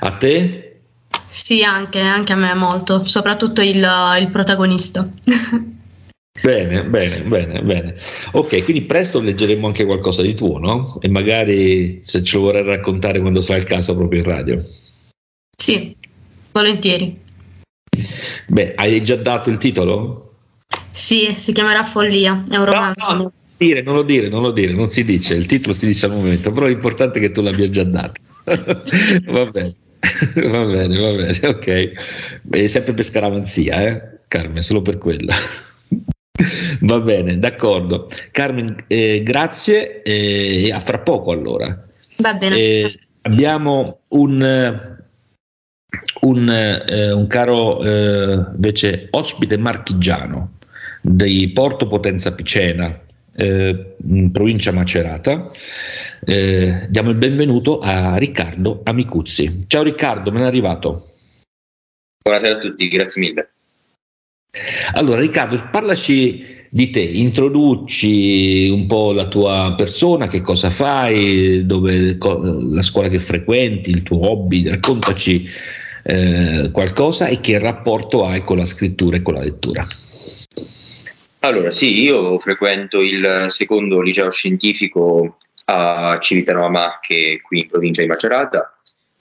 A 0.00 0.16
te? 0.16 0.80
Sì, 1.26 1.64
anche, 1.64 2.00
anche 2.00 2.32
a 2.32 2.36
me 2.36 2.54
molto, 2.54 3.06
soprattutto 3.06 3.60
il, 3.60 3.84
il 4.20 4.28
protagonista. 4.30 5.08
Bene, 6.44 6.84
bene, 6.84 7.22
bene, 7.22 7.62
bene. 7.62 7.94
Ok, 8.32 8.64
quindi 8.64 8.82
presto 8.82 9.20
leggeremo 9.20 9.66
anche 9.66 9.86
qualcosa 9.86 10.20
di 10.20 10.34
tuo, 10.34 10.58
no? 10.58 10.98
E 11.00 11.08
magari 11.08 12.00
se 12.02 12.22
ce 12.22 12.36
lo 12.36 12.42
vorrai 12.42 12.64
raccontare 12.64 13.20
quando 13.20 13.40
sarà 13.40 13.58
il 13.58 13.64
caso 13.64 13.94
proprio 13.94 14.20
in 14.20 14.28
radio. 14.28 14.62
Sì, 15.56 15.96
volentieri. 16.54 17.20
Beh, 18.46 18.74
hai 18.76 19.02
già 19.02 19.16
dato 19.16 19.50
il 19.50 19.58
titolo? 19.58 20.34
Sì, 20.90 21.32
si 21.34 21.52
chiamerà 21.52 21.82
Follia, 21.82 22.44
è 22.48 22.56
un 22.56 22.64
romanzo. 22.64 23.10
No, 23.10 23.16
no, 23.16 23.22
non, 23.22 23.32
dire, 23.56 23.82
non 23.82 23.94
lo 23.94 24.02
dire, 24.02 24.28
non 24.28 24.42
lo 24.42 24.52
dire, 24.52 24.72
non 24.72 24.88
si 24.88 25.04
dice, 25.04 25.34
il 25.34 25.46
titolo 25.46 25.74
si 25.74 25.86
dice 25.86 26.06
al 26.06 26.12
momento, 26.12 26.52
però 26.52 26.66
l'importante 26.66 27.18
è 27.18 27.20
che 27.20 27.32
tu 27.32 27.42
l'abbia 27.42 27.68
già 27.68 27.82
dato. 27.82 28.20
Va 29.26 29.46
bene. 29.46 29.76
va 30.50 30.66
bene, 30.66 30.98
va 30.98 31.12
bene, 31.12 31.38
ok. 31.42 31.92
È 32.50 32.66
sempre 32.66 32.92
per 32.92 33.04
scaramanzia, 33.04 33.82
eh, 33.82 34.18
Carmen, 34.28 34.62
solo 34.62 34.82
per 34.82 34.98
quella. 34.98 35.34
va 36.82 37.00
bene, 37.00 37.38
d'accordo. 37.38 38.08
Carmen, 38.30 38.84
eh, 38.86 39.22
grazie 39.24 40.02
e 40.02 40.70
a 40.70 40.80
fra 40.80 40.98
poco 40.98 41.32
allora. 41.32 41.84
Va 42.18 42.34
bene. 42.34 42.56
Eh, 42.56 42.98
abbiamo 43.22 44.00
un, 44.08 44.93
un, 46.22 46.48
eh, 46.48 47.12
un 47.12 47.26
caro 47.26 47.82
eh, 47.82 48.46
invece 48.54 49.08
ospite 49.10 49.56
marchigiano 49.56 50.52
di 51.00 51.50
Porto 51.52 51.86
Potenza 51.86 52.34
Picena, 52.34 52.98
eh, 53.36 53.96
in 54.06 54.30
provincia 54.30 54.72
Macerata 54.72 55.50
eh, 56.26 56.86
diamo 56.88 57.10
il 57.10 57.16
benvenuto 57.16 57.80
a 57.80 58.16
Riccardo 58.16 58.80
Amicuzzi. 58.82 59.64
Ciao 59.66 59.82
Riccardo, 59.82 60.30
ben 60.30 60.42
arrivato. 60.42 61.10
Buonasera 62.22 62.56
a 62.56 62.58
tutti, 62.58 62.88
grazie 62.88 63.20
mille. 63.20 63.50
Allora 64.94 65.20
Riccardo, 65.20 65.68
parlaci 65.70 66.62
di 66.70 66.90
te, 66.90 67.00
introduci 67.00 68.68
un 68.68 68.86
po' 68.86 69.12
la 69.12 69.28
tua 69.28 69.74
persona, 69.76 70.26
che 70.26 70.40
cosa 70.40 70.70
fai, 70.70 71.66
dove, 71.66 72.16
la 72.18 72.82
scuola 72.82 73.08
che 73.08 73.18
frequenti, 73.18 73.90
il 73.90 74.02
tuo 74.02 74.30
hobby, 74.30 74.66
raccontaci 74.66 75.46
eh, 76.04 76.70
qualcosa 76.70 77.28
e 77.28 77.40
che 77.40 77.58
rapporto 77.58 78.26
hai 78.26 78.42
con 78.42 78.58
la 78.58 78.66
scrittura 78.66 79.16
e 79.16 79.22
con 79.22 79.34
la 79.34 79.40
lettura. 79.40 79.86
Allora, 81.40 81.70
sì, 81.70 82.02
io 82.02 82.38
frequento 82.38 83.00
il 83.00 83.46
secondo 83.48 84.00
liceo 84.00 84.30
scientifico 84.30 85.38
a 85.66 86.18
Civitanova 86.20 86.68
Marche, 86.68 87.40
qui 87.42 87.60
in 87.60 87.68
provincia 87.68 88.02
di 88.02 88.08
Macerata. 88.08 88.74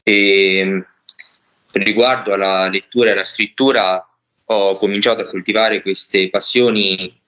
E 0.03 0.85
riguardo 1.71 2.33
alla 2.33 2.69
lettura 2.69 3.09
e 3.09 3.13
alla 3.13 3.23
scrittura, 3.23 4.07
ho 4.45 4.77
cominciato 4.77 5.21
a 5.21 5.25
coltivare 5.25 5.81
queste 5.81 6.29
passioni 6.29 7.19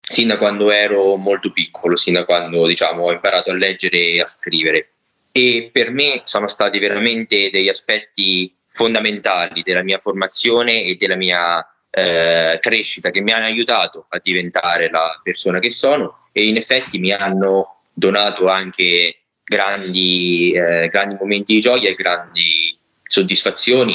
sin 0.00 0.28
da 0.28 0.36
quando 0.36 0.70
ero 0.70 1.16
molto 1.16 1.52
piccolo, 1.52 1.96
sin 1.96 2.14
da 2.14 2.24
quando 2.24 2.66
diciamo, 2.66 3.04
ho 3.04 3.12
imparato 3.12 3.50
a 3.50 3.54
leggere 3.54 3.98
e 3.98 4.20
a 4.20 4.26
scrivere. 4.26 4.92
E 5.32 5.70
per 5.72 5.92
me 5.92 6.20
sono 6.24 6.46
stati 6.46 6.78
veramente 6.78 7.48
degli 7.50 7.68
aspetti 7.68 8.54
fondamentali 8.72 9.62
della 9.62 9.82
mia 9.82 9.98
formazione 9.98 10.84
e 10.84 10.96
della 10.96 11.16
mia 11.16 11.64
eh, 11.90 12.58
crescita 12.58 13.10
che 13.10 13.20
mi 13.20 13.32
hanno 13.32 13.44
aiutato 13.44 14.06
a 14.08 14.18
diventare 14.18 14.90
la 14.90 15.20
persona 15.22 15.58
che 15.58 15.70
sono 15.70 16.28
e 16.32 16.46
in 16.46 16.56
effetti 16.56 16.98
mi 16.98 17.12
hanno 17.12 17.80
donato 17.92 18.48
anche 18.48 19.18
grandi, 19.44 20.52
eh, 20.52 20.88
grandi 20.88 21.16
momenti 21.20 21.52
di 21.54 21.60
gioia 21.60 21.90
e 21.90 21.94
grandi 21.94 22.78
soddisfazioni. 23.02 23.94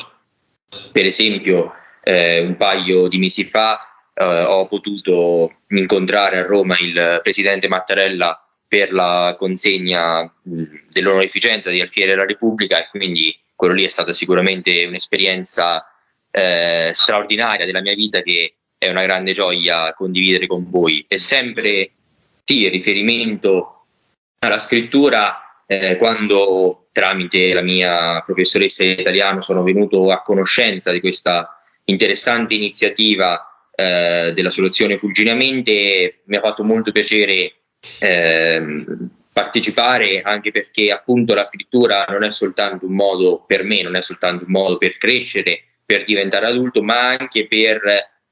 Per 0.91 1.05
esempio, 1.05 1.73
eh, 2.03 2.41
un 2.41 2.55
paio 2.55 3.07
di 3.07 3.17
mesi 3.17 3.43
fa 3.43 3.79
eh, 4.13 4.23
ho 4.23 4.67
potuto 4.67 5.61
incontrare 5.69 6.37
a 6.37 6.45
Roma 6.45 6.77
il 6.79 7.19
presidente 7.23 7.67
Mattarella 7.67 8.39
per 8.67 8.93
la 8.93 9.33
consegna 9.37 10.31
dell'onorificenza 10.43 11.71
di 11.71 11.81
Alfiere 11.81 12.11
della 12.11 12.25
Repubblica 12.25 12.77
e 12.77 12.89
quindi 12.89 13.35
quello 13.57 13.73
lì 13.73 13.83
è 13.83 13.89
stata 13.89 14.13
sicuramente 14.13 14.85
un'esperienza 14.85 15.83
eh, 16.29 16.91
straordinaria 16.93 17.65
della 17.65 17.81
mia 17.81 17.95
vita 17.95 18.21
che 18.21 18.53
è 18.77 18.87
una 18.87 19.01
grande 19.01 19.33
gioia 19.33 19.91
condividere 19.93 20.45
con 20.45 20.69
voi. 20.69 21.03
E 21.07 21.17
sempre 21.17 21.91
sì, 22.43 22.69
riferimento 22.69 23.85
alla 24.39 24.59
scrittura 24.59 25.63
eh, 25.65 25.97
quando 25.97 26.89
tramite 26.91 27.51
la 27.53 27.63
mia 27.63 28.21
professoressa 28.21 28.83
di 28.83 28.91
italiano 28.91 29.41
sono 29.41 29.63
venuto 29.63 30.11
a 30.11 30.21
conoscenza 30.21 30.91
di 30.91 30.99
questa 30.99 31.59
interessante 31.85 32.53
iniziativa 32.53 33.69
eh, 33.73 34.33
della 34.35 34.51
soluzione 34.51 34.99
Fulgineamente 34.99 36.21
mi 36.25 36.35
ha 36.35 36.41
fatto 36.41 36.63
molto 36.63 36.91
piacere 36.91 37.53
eh, 37.99 38.85
partecipare 39.37 40.21
anche 40.21 40.49
perché 40.49 40.91
appunto 40.91 41.35
la 41.35 41.43
scrittura 41.43 42.07
non 42.09 42.23
è 42.23 42.31
soltanto 42.31 42.87
un 42.87 42.95
modo 42.95 43.43
per 43.45 43.63
me, 43.63 43.83
non 43.83 43.95
è 43.95 44.01
soltanto 44.01 44.45
un 44.45 44.51
modo 44.51 44.79
per 44.79 44.97
crescere, 44.97 45.61
per 45.85 46.03
diventare 46.03 46.47
adulto, 46.47 46.81
ma 46.81 47.09
anche 47.09 47.45
per 47.45 47.79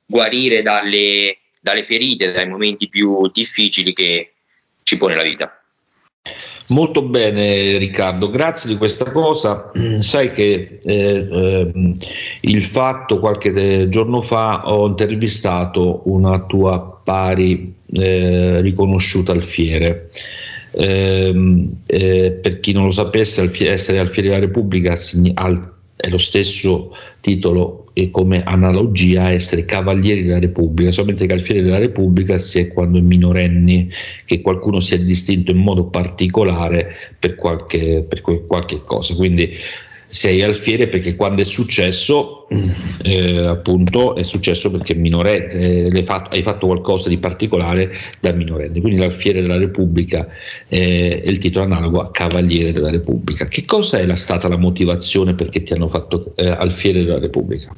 guarire 0.04 0.64
dalle, 0.64 1.42
dalle 1.62 1.84
ferite, 1.84 2.32
dai 2.32 2.48
momenti 2.48 2.90
più 2.90 3.30
difficili 3.32 3.94
che 3.94 4.34
ci 4.82 4.98
pone 4.98 5.14
la 5.14 5.22
vita. 5.22 5.60
Molto 6.70 7.04
bene 7.04 7.78
Riccardo, 7.78 8.32
grazie 8.32 8.68
di 8.68 8.78
questa 8.78 9.12
cosa. 9.12 9.72
Sai 10.00 10.32
che 10.32 10.80
eh, 10.82 11.28
eh, 11.32 11.92
il 12.42 12.64
fatto 12.64 13.20
qualche 13.20 13.54
eh, 13.54 13.90
giorno 13.90 14.24
fa 14.24 14.74
ho 14.74 14.88
intervistato 14.88 16.02
una 16.06 16.44
tua 16.46 17.00
pari 17.04 17.76
eh, 17.94 18.62
riconosciuta 18.62 19.34
alfiere. 19.34 20.10
Eh, 20.78 21.70
eh, 21.86 22.32
per 22.42 22.60
chi 22.60 22.74
non 22.74 22.84
lo 22.84 22.92
sapesse, 22.92 23.50
essere 23.70 24.00
alfiere 24.00 24.30
della 24.30 24.42
Repubblica 24.42 24.94
è 25.96 26.10
lo 26.10 26.18
stesso 26.18 26.92
titolo 27.22 27.86
e 27.94 28.12
come 28.12 28.44
analogia 28.44 29.24
a 29.24 29.32
essere 29.32 29.64
cavalieri 29.64 30.24
della 30.24 30.40
Repubblica, 30.40 30.92
solamente 30.92 31.26
che 31.26 31.32
alfieri 31.32 31.62
della 31.62 31.78
Repubblica 31.78 32.38
si 32.38 32.60
è 32.60 32.68
quando 32.68 32.98
è 32.98 33.02
minorenni, 33.02 33.90
che 34.26 34.42
qualcuno 34.42 34.82
si 34.82 34.96
è 34.96 35.00
distinto 35.00 35.52
in 35.52 35.58
modo 35.58 35.86
particolare 35.86 36.90
per 37.18 37.36
qualche, 37.36 38.06
per 38.08 38.20
qualche 38.22 38.82
cosa. 38.84 39.16
Quindi 39.16 39.50
sei 40.08 40.42
alfiere 40.42 40.88
perché 40.88 41.16
quando 41.16 41.42
è 41.42 41.46
successo, 41.46 42.48
eh, 43.04 43.46
appunto, 43.46 44.16
è 44.16 44.24
successo 44.24 44.72
perché 44.72 44.94
minorenne, 44.96 45.90
eh, 45.90 46.06
hai 46.30 46.42
fatto 46.42 46.66
qualcosa 46.68 47.10
di 47.10 47.18
particolare 47.18 47.92
da 48.20 48.32
minorenne. 48.32 48.82
Quindi 48.82 49.00
l'alfiere 49.00 49.42
della 49.42 49.58
Repubblica 49.58 50.28
eh, 50.68 51.22
è 51.22 51.28
il 51.28 51.38
titolo 51.38 51.66
analogo 51.66 52.02
a 52.02 52.12
Cavaliere 52.12 52.72
della 52.72 52.92
Repubblica. 52.92 53.46
Che 53.46 53.66
cosa 53.66 54.00
è 54.00 54.16
stata 54.16 54.48
la 54.48 54.58
motivazione 54.58 55.34
perché 55.34 55.64
ti 55.64 55.74
hanno 55.74 55.88
fatto 55.88 56.34
eh, 56.36 56.48
alfiere 56.48 57.04
della 57.04 57.20
Repubblica? 57.20 57.76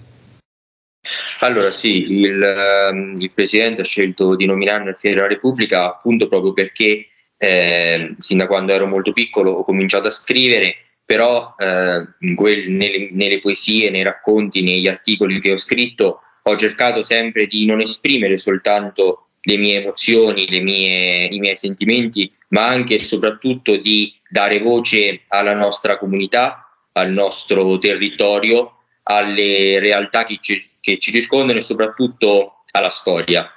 Allora 1.40 1.72
sì, 1.72 2.04
il, 2.12 2.42
ehm, 2.42 3.14
il, 3.18 3.32
Presidente 3.32 3.82
ha 3.82 3.86
scelto 3.86 4.36
di 4.36 4.46
nominarmi 4.46 4.90
alfiere 4.90 5.16
della 5.16 5.28
Repubblica 5.28 5.86
appunto 5.86 6.28
proprio 6.28 6.52
perché 6.52 7.08
eh, 7.38 8.16
sin 8.18 8.38
da 8.38 8.48
quando 8.48 8.74
ero 8.74 8.88
molto 8.88 9.14
piccolo 9.14 9.52
ho 9.52 9.64
cominciato 9.64 10.08
a 10.08 10.12
scrivere 10.12 10.76
però 11.08 11.56
eh, 11.58 12.36
quel, 12.36 12.70
nelle, 12.70 13.08
nelle, 13.14 13.40
poesie, 13.40 13.90
nei 13.90 14.04
racconti, 14.04 14.62
negli 14.62 14.90
articoli 14.90 15.40
che 15.40 15.54
ho 15.54 15.58
scritto 15.58 16.20
ho 16.44 16.56
cercato 16.58 17.02
sempre 17.02 17.48
di 17.48 17.66
non 17.66 17.80
esprimere 17.80 18.38
soltanto 18.38 19.28
le 19.40 19.56
mie 19.56 19.80
emozioni, 19.80 20.50
le 20.50 20.60
mie, 20.60 21.26
i 21.28 21.40
miei 21.40 21.56
sentimenti, 21.56 22.30
ma 22.50 22.68
anche 22.68 22.96
e 22.96 23.04
soprattutto 23.04 23.78
di 23.78 24.14
dare 24.30 24.60
voce 24.60 25.22
alla 25.28 25.54
nostra 25.54 25.98
comunità, 25.98 26.70
al 26.92 27.12
nostro 27.12 27.78
territorio, 27.78 28.80
alle 29.04 29.80
realtà 29.80 30.26
che 30.26 30.38
ci, 30.42 30.62
che 30.82 31.00
ci 31.00 31.14
circondano 31.14 31.60
e 31.60 31.62
soprattutto 31.62 32.64
alla 32.72 32.90
storia. 32.90 33.50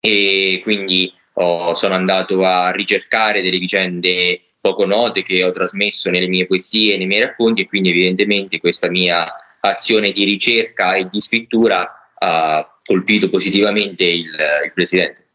E 0.00 0.60
quindi 0.62 1.10
ho, 1.34 1.74
sono 1.74 1.94
andato 1.94 2.40
a 2.42 2.70
ricercare 2.70 3.42
delle 3.42 3.58
vicende 3.58 4.38
poco 4.60 4.86
note 4.86 5.22
che 5.22 5.42
ho 5.42 5.50
trasmesso 5.50 6.10
nelle 6.10 6.28
mie 6.28 6.46
poesie, 6.46 6.96
nei 6.96 7.06
miei 7.06 7.22
racconti 7.22 7.62
e 7.62 7.66
quindi 7.66 7.90
evidentemente 7.90 8.60
questa 8.60 8.88
mia 8.88 9.26
azione 9.60 10.12
di 10.12 10.24
ricerca 10.24 10.94
e 10.94 11.08
di 11.08 11.20
scrittura 11.20 12.10
ha 12.16 12.78
colpito 12.84 13.30
positivamente 13.30 14.04
il, 14.04 14.30
il 14.64 14.72
Presidente. 14.72 15.26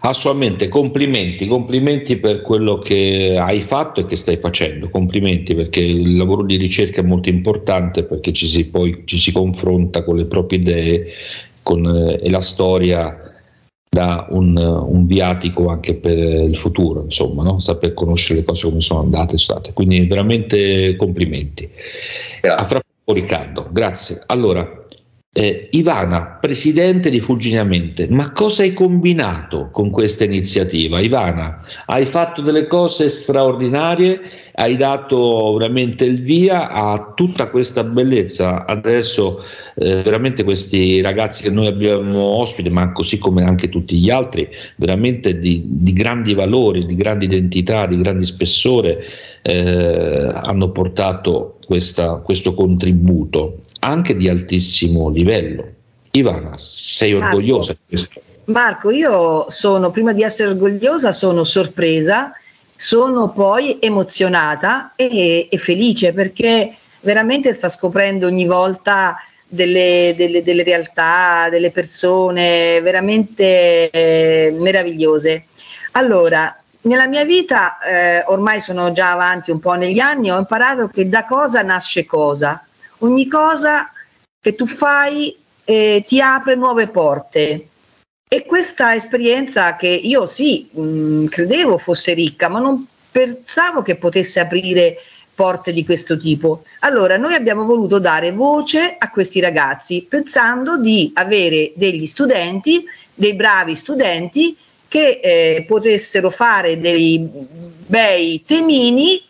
Assolutamente, 0.00 0.68
complimenti, 0.68 1.46
complimenti 1.46 2.16
per 2.18 2.40
quello 2.40 2.78
che 2.78 3.36
hai 3.40 3.60
fatto 3.60 4.00
e 4.00 4.04
che 4.04 4.14
stai 4.14 4.36
facendo, 4.36 4.88
complimenti 4.88 5.54
perché 5.54 5.80
il 5.80 6.16
lavoro 6.16 6.44
di 6.44 6.56
ricerca 6.56 7.00
è 7.00 7.04
molto 7.04 7.28
importante 7.28 8.04
perché 8.04 8.32
ci 8.32 8.46
si, 8.46 8.66
poi, 8.66 9.02
ci 9.04 9.18
si 9.18 9.32
confronta 9.32 10.04
con 10.04 10.16
le 10.16 10.26
proprie 10.26 10.60
idee 10.60 11.06
con, 11.62 11.84
eh, 11.86 12.20
e 12.22 12.30
la 12.30 12.40
storia 12.40 13.35
dà 13.96 14.26
un, 14.28 14.58
un, 14.58 15.06
viatico 15.06 15.68
anche 15.68 15.94
per 15.94 16.18
il 16.18 16.56
futuro, 16.58 17.02
insomma, 17.02 17.42
no? 17.42 17.58
saper 17.60 17.94
conoscere 17.94 18.40
le 18.40 18.44
cose 18.44 18.68
come 18.68 18.82
sono 18.82 19.00
andate 19.00 19.38
state. 19.38 19.72
Quindi 19.72 20.06
veramente 20.06 20.96
complimenti. 20.96 21.66
Grazie. 22.42 22.62
A 22.62 22.68
tra 22.68 22.80
poco 23.04 23.18
Riccardo, 23.18 23.68
grazie. 23.70 24.22
Allora, 24.26 24.68
eh, 25.32 25.68
Ivana, 25.72 26.38
presidente 26.40 27.08
di 27.08 27.20
Fulgineamente, 27.20 28.06
ma 28.10 28.32
cosa 28.32 28.62
hai 28.62 28.74
combinato 28.74 29.70
con 29.72 29.88
questa 29.88 30.24
iniziativa? 30.24 31.00
Ivana, 31.00 31.62
hai 31.86 32.04
fatto 32.04 32.42
delle 32.42 32.66
cose 32.66 33.08
straordinarie, 33.08 34.20
hai 34.58 34.76
dato 34.76 35.54
veramente 35.58 36.04
il 36.04 36.22
via 36.22 36.70
a 36.70 37.12
tutta 37.14 37.50
questa 37.50 37.84
bellezza. 37.84 38.64
Adesso 38.64 39.42
eh, 39.74 40.02
veramente 40.02 40.44
questi 40.44 41.02
ragazzi 41.02 41.42
che 41.42 41.50
noi 41.50 41.66
abbiamo 41.66 42.20
ospite, 42.20 42.70
ma 42.70 42.90
così 42.92 43.18
come 43.18 43.44
anche 43.44 43.68
tutti 43.68 43.98
gli 43.98 44.08
altri, 44.08 44.48
veramente 44.76 45.38
di, 45.38 45.62
di 45.66 45.92
grandi 45.92 46.32
valori, 46.32 46.86
di 46.86 46.94
grandi 46.94 47.26
identità, 47.26 47.86
di 47.86 48.00
grande 48.00 48.24
spessore, 48.24 49.04
eh, 49.42 50.30
hanno 50.32 50.70
portato 50.70 51.58
questa, 51.66 52.16
questo 52.16 52.54
contributo 52.54 53.60
anche 53.80 54.16
di 54.16 54.28
altissimo 54.28 55.10
livello. 55.10 55.64
Ivana, 56.12 56.54
sei 56.56 57.12
orgogliosa 57.12 57.72
di 57.72 57.78
questo? 57.88 58.20
Marco, 58.46 58.90
io 58.90 59.50
sono, 59.50 59.90
prima 59.90 60.14
di 60.14 60.22
essere 60.22 60.50
orgogliosa, 60.50 61.12
sono 61.12 61.44
sorpresa, 61.44 62.32
sono 62.76 63.30
poi 63.30 63.78
emozionata 63.80 64.92
e, 64.94 65.48
e 65.50 65.58
felice 65.58 66.12
perché 66.12 66.76
veramente 67.00 67.52
sta 67.52 67.68
scoprendo 67.68 68.26
ogni 68.26 68.46
volta 68.46 69.16
delle, 69.46 70.14
delle, 70.16 70.42
delle 70.42 70.62
realtà, 70.62 71.48
delle 71.50 71.70
persone 71.70 72.80
veramente 72.82 73.90
eh, 73.90 74.54
meravigliose. 74.58 75.46
Allora, 75.92 76.54
nella 76.82 77.06
mia 77.06 77.24
vita, 77.24 77.78
eh, 77.80 78.22
ormai 78.26 78.60
sono 78.60 78.92
già 78.92 79.10
avanti 79.12 79.50
un 79.50 79.58
po' 79.58 79.74
negli 79.74 79.98
anni, 79.98 80.30
ho 80.30 80.38
imparato 80.38 80.88
che 80.88 81.08
da 81.08 81.24
cosa 81.24 81.62
nasce 81.62 82.04
cosa 82.04 82.60
ogni 82.98 83.26
cosa 83.26 83.90
che 84.40 84.54
tu 84.54 84.66
fai 84.66 85.36
eh, 85.64 86.04
ti 86.06 86.20
apre 86.20 86.54
nuove 86.54 86.88
porte. 86.88 87.68
E 88.28 88.44
questa 88.44 88.96
esperienza 88.96 89.76
che 89.76 89.88
io 89.88 90.26
sì, 90.26 90.68
mh, 90.72 90.80
mm, 90.80 91.26
credevo 91.26 91.78
fosse 91.78 92.12
ricca, 92.12 92.48
ma 92.48 92.58
non 92.58 92.84
pensavo 93.10 93.82
che 93.82 93.94
potesse 93.94 94.40
aprire 94.40 94.96
porte 95.32 95.72
di 95.72 95.84
questo 95.84 96.18
tipo. 96.18 96.64
Allora, 96.80 97.16
noi 97.18 97.34
abbiamo 97.34 97.64
voluto 97.64 98.00
dare 98.00 98.32
voce 98.32 98.96
a 98.98 99.10
questi 99.10 99.38
ragazzi, 99.38 100.04
pensando 100.08 100.76
di 100.76 101.12
avere 101.14 101.72
degli 101.76 102.06
studenti, 102.06 102.84
dei 103.14 103.34
bravi 103.34 103.76
studenti, 103.76 104.56
che 104.88 105.20
eh, 105.22 105.64
potessero 105.64 106.30
fare 106.30 106.80
dei 106.80 107.28
bei 107.86 108.42
temini 108.44 109.22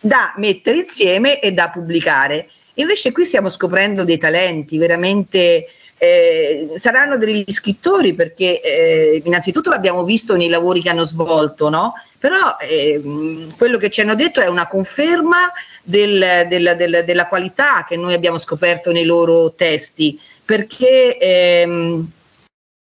da 0.00 0.32
mettere 0.36 0.78
insieme 0.78 1.40
e 1.40 1.50
da 1.52 1.70
pubblicare. 1.70 2.50
Invece 2.74 3.10
qui 3.10 3.24
stiamo 3.24 3.48
scoprendo 3.48 4.04
dei 4.04 4.18
talenti 4.18 4.78
veramente... 4.78 5.66
Eh, 5.96 6.72
saranno 6.76 7.16
degli 7.16 7.44
scrittori 7.48 8.14
perché 8.14 8.60
eh, 8.60 9.22
innanzitutto 9.24 9.70
l'abbiamo 9.70 10.04
visto 10.04 10.36
nei 10.36 10.48
lavori 10.48 10.82
che 10.82 10.90
hanno 10.90 11.04
svolto, 11.04 11.68
no? 11.68 11.94
però 12.24 12.56
eh, 12.58 13.02
quello 13.58 13.76
che 13.76 13.90
ci 13.90 14.00
hanno 14.00 14.14
detto 14.14 14.40
è 14.40 14.46
una 14.46 14.66
conferma 14.66 15.52
del, 15.82 16.46
del, 16.48 16.74
del, 16.74 17.02
della 17.04 17.26
qualità 17.26 17.84
che 17.86 17.98
noi 17.98 18.14
abbiamo 18.14 18.38
scoperto 18.38 18.92
nei 18.92 19.04
loro 19.04 19.52
testi, 19.52 20.18
perché 20.42 21.18
ehm, 21.18 22.10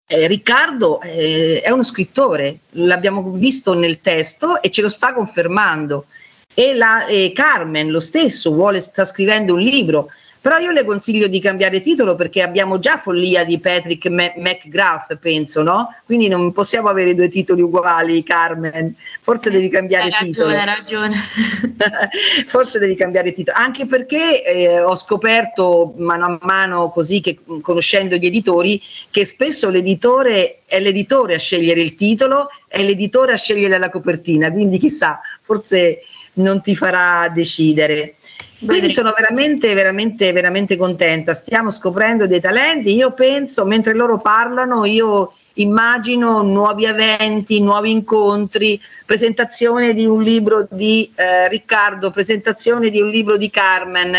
eh, 0.05 0.27
Riccardo 0.27 0.99
eh, 0.99 1.61
è 1.63 1.69
uno 1.69 1.83
scrittore, 1.83 2.57
l'abbiamo 2.71 3.21
visto 3.31 3.73
nel 3.73 4.01
testo 4.01 4.61
e 4.61 4.69
ce 4.69 4.81
lo 4.81 4.89
sta 4.89 5.13
confermando 5.13 6.07
e, 6.53 6.75
la, 6.75 7.05
Carmen 7.33 7.89
lo 7.89 8.01
stesso 8.01 8.51
vuole, 8.51 8.81
sta 8.81 9.05
scrivendo 9.05 9.53
un 9.53 9.61
libro 9.61 10.09
però 10.41 10.57
io 10.57 10.71
le 10.71 10.83
consiglio 10.83 11.27
di 11.27 11.39
cambiare 11.39 11.81
titolo 11.81 12.15
perché 12.15 12.41
abbiamo 12.41 12.79
già 12.79 12.99
Follia 12.99 13.45
di 13.45 13.59
Patrick 13.59 14.07
McGrath, 14.09 15.15
penso, 15.17 15.61
no? 15.61 15.93
Quindi 16.03 16.27
non 16.29 16.51
possiamo 16.51 16.89
avere 16.89 17.13
due 17.13 17.29
titoli 17.29 17.61
uguali, 17.61 18.23
Carmen. 18.23 18.95
Forse 19.21 19.51
devi 19.51 19.69
cambiare 19.69 20.05
hai 20.05 20.25
titolo. 20.25 20.49
Hai 20.49 20.65
ragione, 20.65 21.15
hai 21.15 21.75
ragione. 21.77 22.09
Forse 22.47 22.79
devi 22.79 22.95
cambiare 22.95 23.33
titolo, 23.33 23.55
anche 23.55 23.85
perché 23.85 24.43
eh, 24.43 24.81
ho 24.81 24.95
scoperto 24.95 25.93
mano 25.97 26.25
a 26.25 26.39
mano, 26.41 26.89
così 26.89 27.21
che 27.21 27.37
conoscendo 27.61 28.15
gli 28.15 28.25
editori, 28.25 28.81
che 29.11 29.25
spesso 29.25 29.69
l'editore 29.69 30.61
è 30.65 30.79
l'editore 30.79 31.35
a 31.35 31.39
scegliere 31.39 31.81
il 31.81 31.93
titolo 31.93 32.49
è 32.67 32.81
l'editore 32.81 33.33
a 33.33 33.37
scegliere 33.37 33.77
la 33.77 33.89
copertina, 33.89 34.49
quindi 34.49 34.79
chissà, 34.79 35.19
forse 35.41 36.03
non 36.33 36.61
ti 36.61 36.75
farà 36.75 37.27
decidere. 37.27 38.15
Quindi 38.63 38.91
sono 38.91 39.11
veramente, 39.15 39.73
veramente, 39.73 40.31
veramente 40.31 40.77
contenta. 40.77 41.33
Stiamo 41.33 41.71
scoprendo 41.71 42.27
dei 42.27 42.39
talenti. 42.39 42.93
Io 42.93 43.11
penso, 43.13 43.65
mentre 43.65 43.93
loro 43.93 44.19
parlano, 44.19 44.85
io 44.85 45.33
immagino 45.53 46.43
nuovi 46.43 46.85
eventi, 46.85 47.59
nuovi 47.59 47.91
incontri, 47.91 48.79
presentazione 49.05 49.93
di 49.93 50.05
un 50.05 50.21
libro 50.21 50.67
di 50.69 51.11
eh, 51.15 51.47
Riccardo, 51.49 52.11
presentazione 52.11 52.89
di 52.89 53.01
un 53.01 53.09
libro 53.09 53.35
di 53.35 53.49
Carmen, 53.49 54.15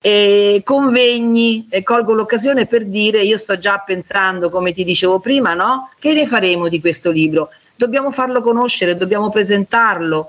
eh, 0.00 0.62
convegni. 0.64 1.66
E 1.68 1.82
colgo 1.82 2.14
l'occasione 2.14 2.66
per 2.66 2.84
dire, 2.84 3.22
io 3.22 3.36
sto 3.36 3.58
già 3.58 3.82
pensando, 3.84 4.50
come 4.50 4.72
ti 4.72 4.84
dicevo 4.84 5.18
prima, 5.18 5.54
no? 5.54 5.90
che 5.98 6.12
ne 6.12 6.28
faremo 6.28 6.68
di 6.68 6.80
questo 6.80 7.10
libro? 7.10 7.50
Dobbiamo 7.74 8.12
farlo 8.12 8.40
conoscere, 8.40 8.96
dobbiamo 8.96 9.30
presentarlo. 9.30 10.28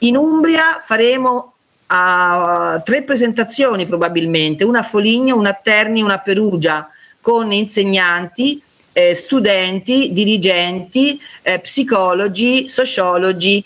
In 0.00 0.16
Umbria 0.16 0.80
faremo 0.84 1.53
a 1.96 2.82
tre 2.84 3.04
presentazioni 3.04 3.86
probabilmente, 3.86 4.64
una 4.64 4.80
a 4.80 4.82
Foligno, 4.82 5.36
una 5.36 5.50
a 5.50 5.60
Terni, 5.62 6.02
una 6.02 6.14
a 6.14 6.18
Perugia, 6.18 6.90
con 7.20 7.52
insegnanti, 7.52 8.60
eh, 8.92 9.14
studenti, 9.14 10.12
dirigenti, 10.12 11.20
eh, 11.42 11.60
psicologi, 11.60 12.68
sociologi. 12.68 13.64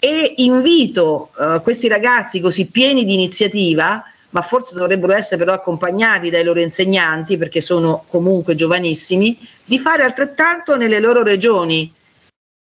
E 0.00 0.34
invito 0.38 1.30
eh, 1.38 1.60
questi 1.62 1.88
ragazzi 1.88 2.40
così 2.40 2.66
pieni 2.66 3.04
di 3.04 3.12
iniziativa, 3.12 4.02
ma 4.30 4.40
forse 4.40 4.74
dovrebbero 4.74 5.12
essere 5.12 5.36
però 5.36 5.52
accompagnati 5.52 6.30
dai 6.30 6.42
loro 6.42 6.60
insegnanti 6.60 7.36
perché 7.36 7.60
sono 7.60 8.04
comunque 8.08 8.54
giovanissimi, 8.54 9.38
di 9.62 9.78
fare 9.78 10.04
altrettanto 10.04 10.76
nelle 10.76 11.00
loro 11.00 11.22
regioni 11.22 11.92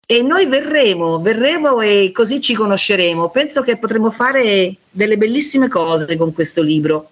e 0.07 0.23
noi 0.23 0.47
verremo, 0.47 1.21
verremo 1.21 1.81
e 1.81 2.12
così 2.12 2.40
ci 2.40 2.55
conosceremo. 2.55 3.29
Penso 3.31 3.62
che 3.62 3.77
potremo 3.77 4.11
fare 4.11 4.77
delle 4.90 5.16
bellissime 5.16 5.69
cose 5.69 6.16
con 6.16 6.33
questo 6.33 6.62
libro. 6.62 7.11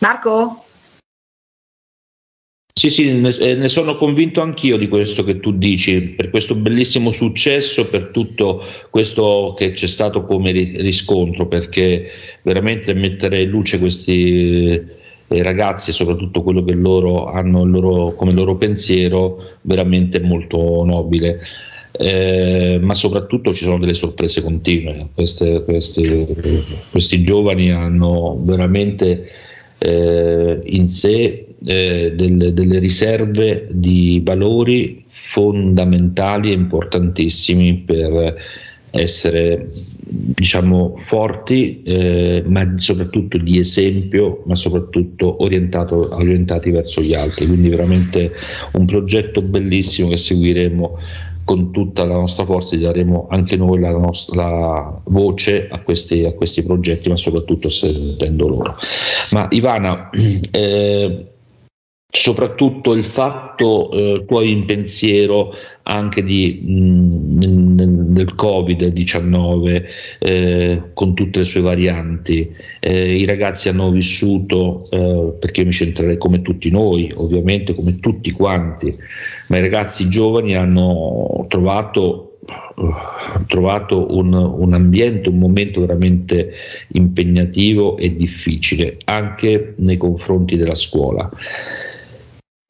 Marco? 0.00 0.65
Sì, 2.78 2.90
sì, 2.90 3.14
ne, 3.14 3.34
eh, 3.38 3.54
ne, 3.54 3.68
sono 3.68 3.96
convinto 3.96 4.42
anch'io 4.42 4.76
di 4.76 4.86
questo 4.86 5.24
che 5.24 5.40
tu 5.40 5.52
dici, 5.52 6.08
per 6.10 6.28
questo 6.28 6.54
bellissimo 6.54 7.10
successo, 7.10 7.88
per 7.88 8.08
tutto 8.08 8.62
questo 8.90 9.54
che 9.56 9.72
c'è 9.72 9.86
stato 9.86 10.24
come 10.24 10.50
riscontro, 10.50 11.46
perché 11.48 12.06
veramente 12.42 12.92
mettere 12.92 13.40
in 13.40 13.48
luce 13.48 13.78
questi 13.78 14.72
eh, 14.72 15.42
ragazzi 15.42 15.90
soprattutto 15.90 16.42
quello 16.42 16.62
che 16.64 16.74
loro 16.74 17.24
hanno 17.24 17.64
loro, 17.64 18.12
come 18.14 18.32
loro 18.32 18.56
pensiero, 18.56 19.42
veramente 19.62 20.20
molto 20.20 20.84
nobile. 20.84 21.40
Eh, 21.92 22.78
ma 22.82 22.92
soprattutto 22.92 23.54
ci 23.54 23.64
sono 23.64 23.78
delle 23.78 23.94
sorprese 23.94 24.42
continue. 24.42 25.08
Queste, 25.14 25.64
questi, 25.64 26.26
questi 26.90 27.22
giovani 27.22 27.70
hanno 27.72 28.38
veramente 28.44 29.30
eh, 29.78 30.60
in 30.62 30.88
sé 30.88 31.45
eh, 31.64 32.12
delle, 32.14 32.52
delle, 32.52 32.78
riserve 32.78 33.68
di 33.70 34.20
valori 34.24 35.04
fondamentali 35.06 36.50
e 36.50 36.54
importantissimi 36.54 37.78
per 37.78 38.34
essere 38.90 39.68
diciamo 40.08 40.94
forti 40.96 41.82
eh, 41.82 42.42
ma 42.46 42.74
soprattutto 42.76 43.36
di 43.38 43.58
esempio 43.58 44.42
ma 44.46 44.54
soprattutto 44.54 45.42
orientati 45.42 46.70
verso 46.70 47.00
gli 47.00 47.14
altri. 47.14 47.46
Quindi 47.46 47.68
veramente 47.68 48.32
un 48.72 48.84
progetto 48.86 49.42
bellissimo 49.42 50.08
che 50.08 50.16
seguiremo 50.16 50.98
con 51.46 51.70
tutta 51.70 52.04
la 52.04 52.14
nostra 52.14 52.44
forza 52.44 52.74
gli 52.74 52.82
daremo 52.82 53.28
anche 53.30 53.56
noi 53.56 53.78
la, 53.78 53.92
nostra, 53.92 55.00
voce 55.04 55.68
a 55.70 55.80
questi, 55.80 56.24
a 56.24 56.32
questi, 56.32 56.64
progetti 56.64 57.08
ma 57.08 57.16
soprattutto 57.16 57.68
sentendo 57.68 58.48
loro. 58.48 58.74
Ma 59.30 59.46
Ivana 59.50 60.10
eh, 60.50 61.26
soprattutto 62.16 62.94
il 62.94 63.04
fatto 63.04 63.90
eh, 63.90 64.24
poi 64.26 64.50
in 64.50 64.64
pensiero 64.64 65.52
anche 65.82 66.24
di, 66.24 66.62
mh, 66.64 68.14
del 68.14 68.32
Covid-19 68.34 69.84
eh, 70.18 70.82
con 70.94 71.14
tutte 71.14 71.40
le 71.40 71.44
sue 71.44 71.60
varianti. 71.60 72.50
Eh, 72.80 73.18
I 73.18 73.24
ragazzi 73.26 73.68
hanno 73.68 73.90
vissuto, 73.90 74.82
eh, 74.90 75.34
perché 75.38 75.60
io 75.60 75.66
mi 75.66 75.72
centrerei 75.72 76.16
come 76.16 76.40
tutti 76.40 76.70
noi, 76.70 77.12
ovviamente 77.16 77.74
come 77.74 78.00
tutti 78.00 78.30
quanti, 78.30 78.96
ma 79.48 79.58
i 79.58 79.60
ragazzi 79.60 80.08
giovani 80.08 80.56
hanno 80.56 81.44
trovato 81.48 82.22
trovato 83.48 84.14
un, 84.16 84.32
un, 84.32 84.72
ambiente, 84.72 85.30
un 85.30 85.38
momento 85.38 85.80
veramente 85.80 86.52
impegnativo 86.92 87.96
e 87.96 88.14
difficile 88.14 88.98
anche 89.06 89.74
nei 89.78 89.96
confronti 89.96 90.56
della 90.56 90.76
scuola. 90.76 91.28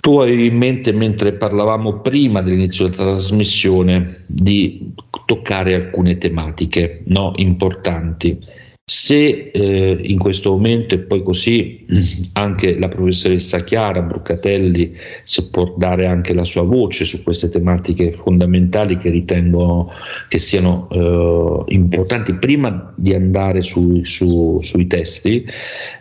Tu 0.06 0.18
avevi 0.18 0.46
in 0.46 0.56
mente, 0.56 0.92
mentre 0.92 1.32
parlavamo 1.32 1.98
prima 1.98 2.40
dell'inizio 2.40 2.86
della 2.86 3.06
trasmissione, 3.06 4.22
di 4.28 4.92
toccare 5.24 5.74
alcune 5.74 6.16
tematiche 6.16 7.02
no, 7.06 7.32
importanti. 7.34 8.38
Se 8.84 9.50
eh, 9.52 9.98
in 10.00 10.16
questo 10.16 10.52
momento 10.52 10.94
e 10.94 11.00
poi 11.00 11.22
così 11.22 11.84
anche 12.34 12.78
la 12.78 12.86
professoressa 12.86 13.64
Chiara 13.64 14.00
Bruccatelli, 14.00 14.92
se 15.24 15.50
può 15.50 15.74
dare 15.76 16.06
anche 16.06 16.34
la 16.34 16.44
sua 16.44 16.62
voce 16.62 17.04
su 17.04 17.24
queste 17.24 17.48
tematiche 17.48 18.12
fondamentali 18.12 18.98
che 18.98 19.10
ritengo 19.10 19.90
che 20.28 20.38
siano 20.38 20.86
eh, 20.88 21.72
importanti 21.74 22.32
prima 22.36 22.94
di 22.94 23.12
andare 23.12 23.60
su, 23.60 24.04
su, 24.04 24.60
sui 24.62 24.86
testi, 24.86 25.44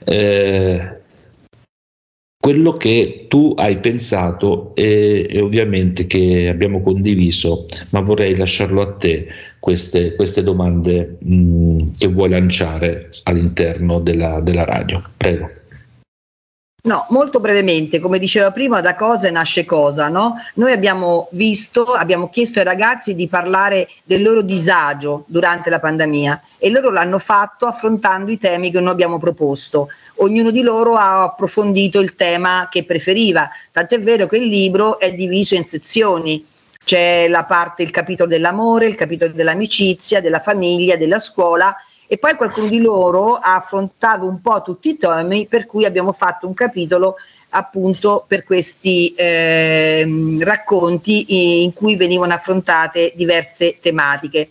eh, 0.03 1.04
quello 2.45 2.77
che 2.77 3.25
tu 3.27 3.55
hai 3.57 3.79
pensato 3.79 4.75
e, 4.75 5.25
e, 5.27 5.41
ovviamente 5.41 6.05
che 6.05 6.47
abbiamo 6.47 6.83
condiviso, 6.83 7.65
ma 7.93 8.01
vorrei 8.01 8.37
lasciarlo 8.37 8.83
a 8.83 8.93
te 8.93 9.25
queste, 9.57 10.13
queste 10.13 10.43
domande 10.43 11.17
mh, 11.21 11.93
che 11.97 12.05
vuoi 12.05 12.29
lanciare 12.29 13.09
all'interno 13.23 13.99
della, 13.99 14.41
della 14.41 14.63
radio. 14.63 15.01
Prego. 15.17 15.49
No, 16.83 17.07
molto 17.09 17.39
brevemente, 17.39 17.99
come 17.99 18.19
diceva 18.19 18.51
prima, 18.51 18.79
da 18.79 18.93
cosa 18.93 19.31
nasce 19.31 19.65
cosa, 19.65 20.07
no? 20.07 20.35
Noi 20.53 20.71
abbiamo 20.71 21.29
visto, 21.31 21.93
abbiamo 21.93 22.29
chiesto 22.29 22.59
ai 22.59 22.65
ragazzi 22.65 23.15
di 23.15 23.27
parlare 23.27 23.87
del 24.03 24.21
loro 24.21 24.43
disagio 24.43 25.23
durante 25.25 25.71
la 25.71 25.79
pandemia 25.79 26.39
e 26.59 26.69
loro 26.69 26.91
l'hanno 26.91 27.17
fatto 27.17 27.65
affrontando 27.65 28.29
i 28.29 28.37
temi 28.37 28.69
che 28.69 28.81
noi 28.81 28.91
abbiamo 28.91 29.17
proposto. 29.17 29.87
Ognuno 30.17 30.51
di 30.51 30.61
loro 30.61 30.95
ha 30.95 31.23
approfondito 31.23 31.99
il 31.99 32.15
tema 32.15 32.67
che 32.71 32.85
preferiva, 32.85 33.49
tant'è 33.71 33.99
vero 33.99 34.27
che 34.27 34.37
il 34.37 34.47
libro 34.47 34.99
è 34.99 35.13
diviso 35.13 35.55
in 35.55 35.65
sezioni. 35.65 36.45
C'è 36.83 37.27
la 37.27 37.43
parte, 37.43 37.83
il 37.83 37.91
capitolo 37.91 38.29
dell'amore, 38.29 38.85
il 38.85 38.95
capitolo 38.95 39.33
dell'amicizia, 39.33 40.21
della 40.21 40.39
famiglia, 40.39 40.95
della 40.95 41.19
scuola 41.19 41.75
e 42.07 42.17
poi 42.17 42.35
qualcuno 42.35 42.67
di 42.67 42.79
loro 42.79 43.35
ha 43.35 43.55
affrontato 43.55 44.25
un 44.27 44.39
po' 44.39 44.61
tutti 44.61 44.89
i 44.89 44.97
temi 44.97 45.47
per 45.47 45.65
cui 45.65 45.85
abbiamo 45.85 46.13
fatto 46.13 46.47
un 46.47 46.53
capitolo 46.53 47.15
appunto 47.49 48.23
per 48.27 48.43
questi 48.43 49.13
eh, 49.15 50.07
racconti 50.39 51.63
in 51.63 51.73
cui 51.73 51.95
venivano 51.95 52.33
affrontate 52.33 53.13
diverse 53.15 53.79
tematiche. 53.81 54.49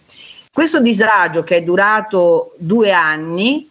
Questo 0.53 0.81
disagio 0.81 1.42
che 1.42 1.57
è 1.57 1.62
durato 1.62 2.55
due 2.57 2.92
anni 2.92 3.68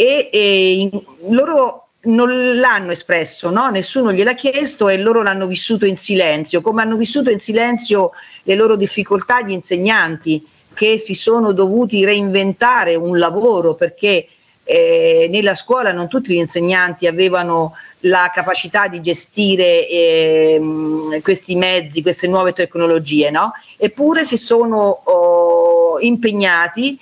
e, 0.00 0.30
e 0.32 0.72
in, 0.74 0.90
loro 1.30 1.88
non 2.02 2.56
l'hanno 2.56 2.92
espresso, 2.92 3.50
no? 3.50 3.68
nessuno 3.70 4.12
gliel'ha 4.12 4.34
chiesto 4.34 4.88
e 4.88 4.96
loro 4.96 5.24
l'hanno 5.24 5.48
vissuto 5.48 5.86
in 5.86 5.96
silenzio, 5.96 6.60
come 6.60 6.82
hanno 6.82 6.96
vissuto 6.96 7.30
in 7.30 7.40
silenzio 7.40 8.12
le 8.44 8.54
loro 8.54 8.76
difficoltà 8.76 9.42
gli 9.42 9.50
insegnanti 9.50 10.46
che 10.72 10.98
si 10.98 11.14
sono 11.14 11.50
dovuti 11.50 12.04
reinventare 12.04 12.94
un 12.94 13.18
lavoro 13.18 13.74
perché 13.74 14.28
eh, 14.62 15.26
nella 15.28 15.56
scuola 15.56 15.90
non 15.90 16.06
tutti 16.06 16.32
gli 16.32 16.36
insegnanti 16.36 17.08
avevano 17.08 17.74
la 18.02 18.30
capacità 18.32 18.86
di 18.86 19.00
gestire 19.00 19.88
eh, 19.88 21.20
questi 21.22 21.56
mezzi, 21.56 22.02
queste 22.02 22.28
nuove 22.28 22.52
tecnologie, 22.52 23.30
no? 23.30 23.52
eppure 23.76 24.24
si 24.24 24.36
sono 24.36 25.00
oh, 25.02 25.98
impegnati, 25.98 26.96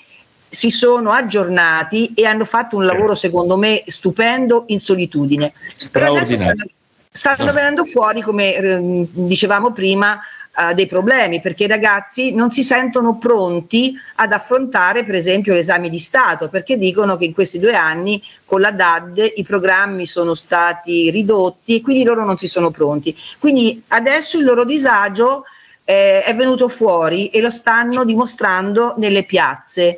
si 0.56 0.70
sono 0.70 1.12
aggiornati 1.12 2.14
e 2.14 2.24
hanno 2.24 2.46
fatto 2.46 2.76
un 2.76 2.86
lavoro 2.86 3.14
secondo 3.14 3.58
me 3.58 3.82
stupendo 3.86 4.64
in 4.68 4.80
solitudine. 4.80 5.52
Straordinario. 5.76 6.64
Stanno, 7.10 7.52
venendo 7.52 7.84
fuori, 7.84 8.22
come 8.22 8.54
eh, 8.54 9.06
dicevamo 9.10 9.72
prima, 9.72 10.18
uh, 10.56 10.72
dei 10.72 10.86
problemi 10.86 11.42
perché 11.42 11.64
i 11.64 11.68
ragazzi 11.68 12.32
non 12.32 12.50
si 12.50 12.62
sentono 12.62 13.18
pronti 13.18 13.94
ad 14.16 14.32
affrontare 14.32 15.04
per 15.04 15.14
esempio 15.14 15.52
l'esame 15.52 15.90
di 15.90 15.98
Stato 15.98 16.48
perché 16.48 16.78
dicono 16.78 17.18
che 17.18 17.26
in 17.26 17.34
questi 17.34 17.58
due 17.58 17.74
anni 17.74 18.22
con 18.46 18.60
la 18.62 18.70
DAD 18.70 19.32
i 19.36 19.44
programmi 19.44 20.06
sono 20.06 20.34
stati 20.34 21.10
ridotti 21.10 21.76
e 21.76 21.80
quindi 21.82 22.02
loro 22.02 22.24
non 22.24 22.38
si 22.38 22.48
sono 22.48 22.70
pronti. 22.70 23.14
Quindi 23.38 23.82
adesso 23.88 24.38
il 24.38 24.44
loro 24.44 24.64
disagio 24.64 25.44
eh, 25.84 26.22
è 26.22 26.34
venuto 26.34 26.68
fuori 26.68 27.28
e 27.28 27.42
lo 27.42 27.50
stanno 27.50 28.04
dimostrando 28.04 28.94
nelle 28.96 29.24
piazze 29.24 29.96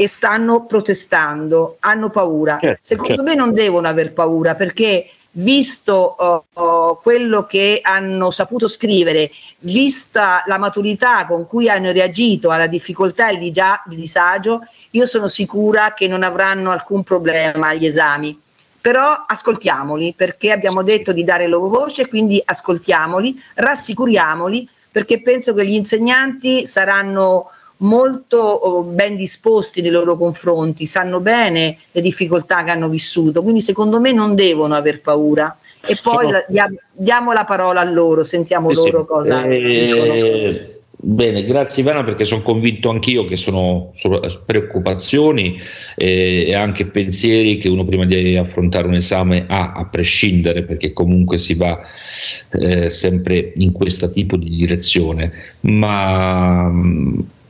e 0.00 0.06
stanno 0.06 0.64
protestando, 0.64 1.78
hanno 1.80 2.08
paura. 2.08 2.58
Certo, 2.60 2.78
Secondo 2.82 3.16
certo. 3.16 3.22
me 3.24 3.34
non 3.34 3.52
devono 3.52 3.88
aver 3.88 4.12
paura 4.12 4.54
perché 4.54 5.10
visto 5.32 6.44
uh, 6.54 6.98
quello 7.02 7.46
che 7.46 7.80
hanno 7.82 8.30
saputo 8.30 8.68
scrivere, 8.68 9.32
vista 9.58 10.44
la 10.46 10.56
maturità 10.56 11.26
con 11.26 11.48
cui 11.48 11.68
hanno 11.68 11.90
reagito 11.90 12.50
alla 12.50 12.68
difficoltà 12.68 13.26
e 13.26 13.30
al 13.30 13.38
digia- 13.38 13.82
disagio, 13.86 14.60
io 14.90 15.04
sono 15.04 15.26
sicura 15.26 15.94
che 15.94 16.06
non 16.06 16.22
avranno 16.22 16.70
alcun 16.70 17.02
problema 17.02 17.70
agli 17.70 17.86
esami. 17.86 18.40
Però 18.80 19.24
ascoltiamoli 19.26 20.14
perché 20.16 20.52
abbiamo 20.52 20.84
detto 20.84 21.12
di 21.12 21.24
dare 21.24 21.48
loro 21.48 21.66
voce, 21.66 22.06
quindi 22.06 22.40
ascoltiamoli, 22.44 23.36
rassicuriamoli 23.54 24.68
perché 24.92 25.20
penso 25.20 25.54
che 25.54 25.66
gli 25.66 25.74
insegnanti 25.74 26.66
saranno 26.66 27.50
molto 27.78 28.38
oh, 28.38 28.82
ben 28.82 29.16
disposti 29.16 29.82
nei 29.82 29.90
loro 29.90 30.16
confronti, 30.16 30.86
sanno 30.86 31.20
bene 31.20 31.78
le 31.92 32.00
difficoltà 32.00 32.64
che 32.64 32.70
hanno 32.70 32.88
vissuto, 32.88 33.42
quindi 33.42 33.60
secondo 33.60 34.00
me 34.00 34.12
non 34.12 34.34
devono 34.34 34.74
aver 34.74 35.00
paura. 35.00 35.56
E 35.80 35.98
poi 36.02 36.30
la, 36.30 36.44
diamo 36.92 37.32
la 37.32 37.44
parola 37.44 37.80
a 37.80 37.84
loro, 37.84 38.24
sentiamo 38.24 38.74
sì, 38.74 38.90
loro 38.90 39.00
sì. 39.00 39.06
cosa 39.06 39.44
eh, 39.44 40.78
Bene, 41.00 41.44
grazie 41.44 41.84
Ivana 41.84 42.02
perché 42.02 42.24
sono 42.24 42.42
convinto 42.42 42.90
anch'io 42.90 43.24
che 43.24 43.36
sono, 43.36 43.92
sono 43.94 44.20
preoccupazioni 44.44 45.56
eh, 45.94 46.46
e 46.48 46.54
anche 46.54 46.86
pensieri 46.86 47.56
che 47.56 47.68
uno 47.68 47.84
prima 47.84 48.04
di 48.04 48.36
affrontare 48.36 48.88
un 48.88 48.94
esame 48.94 49.44
ha, 49.46 49.74
a 49.74 49.86
prescindere 49.86 50.64
perché 50.64 50.92
comunque 50.92 51.38
si 51.38 51.54
va 51.54 51.78
eh, 52.50 52.88
sempre 52.88 53.52
in 53.58 53.70
questo 53.70 54.10
tipo 54.10 54.36
di 54.36 54.50
direzione, 54.50 55.30
ma 55.60 56.68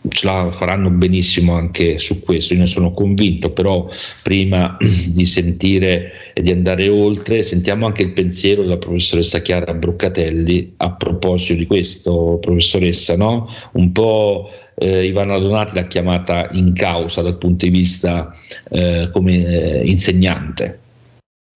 ce 0.08 0.26
la 0.26 0.50
faranno 0.52 0.90
benissimo 0.90 1.54
anche 1.54 1.98
su 1.98 2.20
questo, 2.20 2.54
io 2.54 2.60
ne 2.60 2.66
sono 2.66 2.92
convinto, 2.92 3.50
però 3.50 3.88
prima 4.22 4.76
di 5.08 5.24
sentire 5.26 6.12
e 6.32 6.42
di 6.42 6.50
andare 6.50 6.88
oltre 6.88 7.42
sentiamo 7.42 7.86
anche 7.86 8.02
il 8.02 8.12
pensiero 8.12 8.62
della 8.62 8.78
professoressa 8.78 9.40
Chiara 9.40 9.74
Broccatelli 9.74 10.74
a 10.76 10.92
proposito 10.92 11.54
di 11.54 11.66
questo, 11.66 12.38
professoressa, 12.40 13.16
no? 13.16 13.48
un 13.72 13.92
po' 13.92 14.50
eh, 14.74 15.04
Ivana 15.04 15.38
Donati 15.38 15.74
l'ha 15.74 15.86
chiamata 15.86 16.48
in 16.52 16.72
causa 16.72 17.22
dal 17.22 17.38
punto 17.38 17.64
di 17.64 17.70
vista 17.70 18.32
eh, 18.70 19.10
come 19.12 19.36
eh, 19.36 19.86
insegnante. 19.86 20.80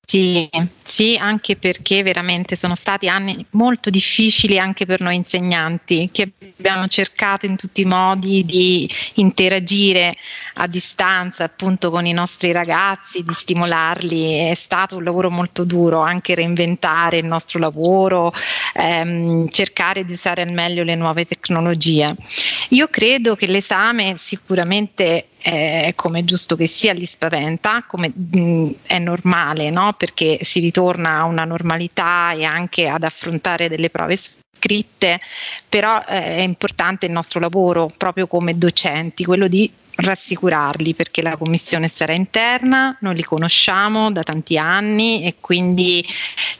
Sì, 0.04 0.48
sì, 0.92 1.16
anche 1.18 1.56
perché 1.56 2.02
veramente 2.02 2.54
sono 2.54 2.74
stati 2.74 3.08
anni 3.08 3.42
molto 3.52 3.88
difficili 3.88 4.58
anche 4.58 4.84
per 4.84 5.00
noi 5.00 5.16
insegnanti, 5.16 6.10
che 6.12 6.32
abbiamo 6.58 6.86
cercato 6.86 7.46
in 7.46 7.56
tutti 7.56 7.80
i 7.80 7.86
modi 7.86 8.44
di 8.44 8.86
interagire 9.14 10.14
a 10.56 10.66
distanza 10.66 11.44
appunto 11.44 11.90
con 11.90 12.04
i 12.04 12.12
nostri 12.12 12.52
ragazzi, 12.52 13.24
di 13.24 13.32
stimolarli. 13.32 14.50
È 14.50 14.54
stato 14.54 14.98
un 14.98 15.04
lavoro 15.04 15.30
molto 15.30 15.64
duro, 15.64 16.00
anche 16.00 16.34
reinventare 16.34 17.16
il 17.16 17.26
nostro 17.26 17.58
lavoro, 17.58 18.30
ehm, 18.74 19.48
cercare 19.48 20.04
di 20.04 20.12
usare 20.12 20.42
al 20.42 20.52
meglio 20.52 20.82
le 20.82 20.94
nuove 20.94 21.24
tecnologie. 21.24 22.14
Io 22.68 22.88
credo 22.88 23.34
che 23.34 23.46
l'esame 23.46 24.16
sicuramente 24.18 25.28
eh, 25.42 25.92
come 25.96 26.24
giusto 26.24 26.56
che 26.56 26.66
sia, 26.66 26.92
li 26.92 27.04
spaventa, 27.04 27.84
come 27.86 28.12
mh, 28.14 28.70
è 28.86 28.98
normale, 28.98 29.70
no? 29.70 29.94
perché 29.96 30.38
si 30.42 30.60
ritorna 30.60 31.18
a 31.18 31.24
una 31.24 31.44
normalità 31.44 32.32
e 32.32 32.44
anche 32.44 32.88
ad 32.88 33.02
affrontare 33.02 33.68
delle 33.68 33.90
prove 33.90 34.16
scritte, 34.16 35.20
però 35.68 35.98
eh, 36.06 36.36
è 36.36 36.40
importante 36.40 37.06
il 37.06 37.12
nostro 37.12 37.40
lavoro 37.40 37.90
proprio 37.96 38.26
come 38.26 38.56
docenti, 38.56 39.24
quello 39.24 39.48
di 39.48 39.70
rassicurarli 39.94 40.94
perché 40.94 41.22
la 41.22 41.36
commissione 41.36 41.88
sarà 41.88 42.12
interna, 42.12 42.96
noi 43.00 43.16
li 43.16 43.22
conosciamo 43.22 44.10
da 44.10 44.22
tanti 44.22 44.56
anni 44.58 45.24
e 45.24 45.36
quindi 45.40 46.04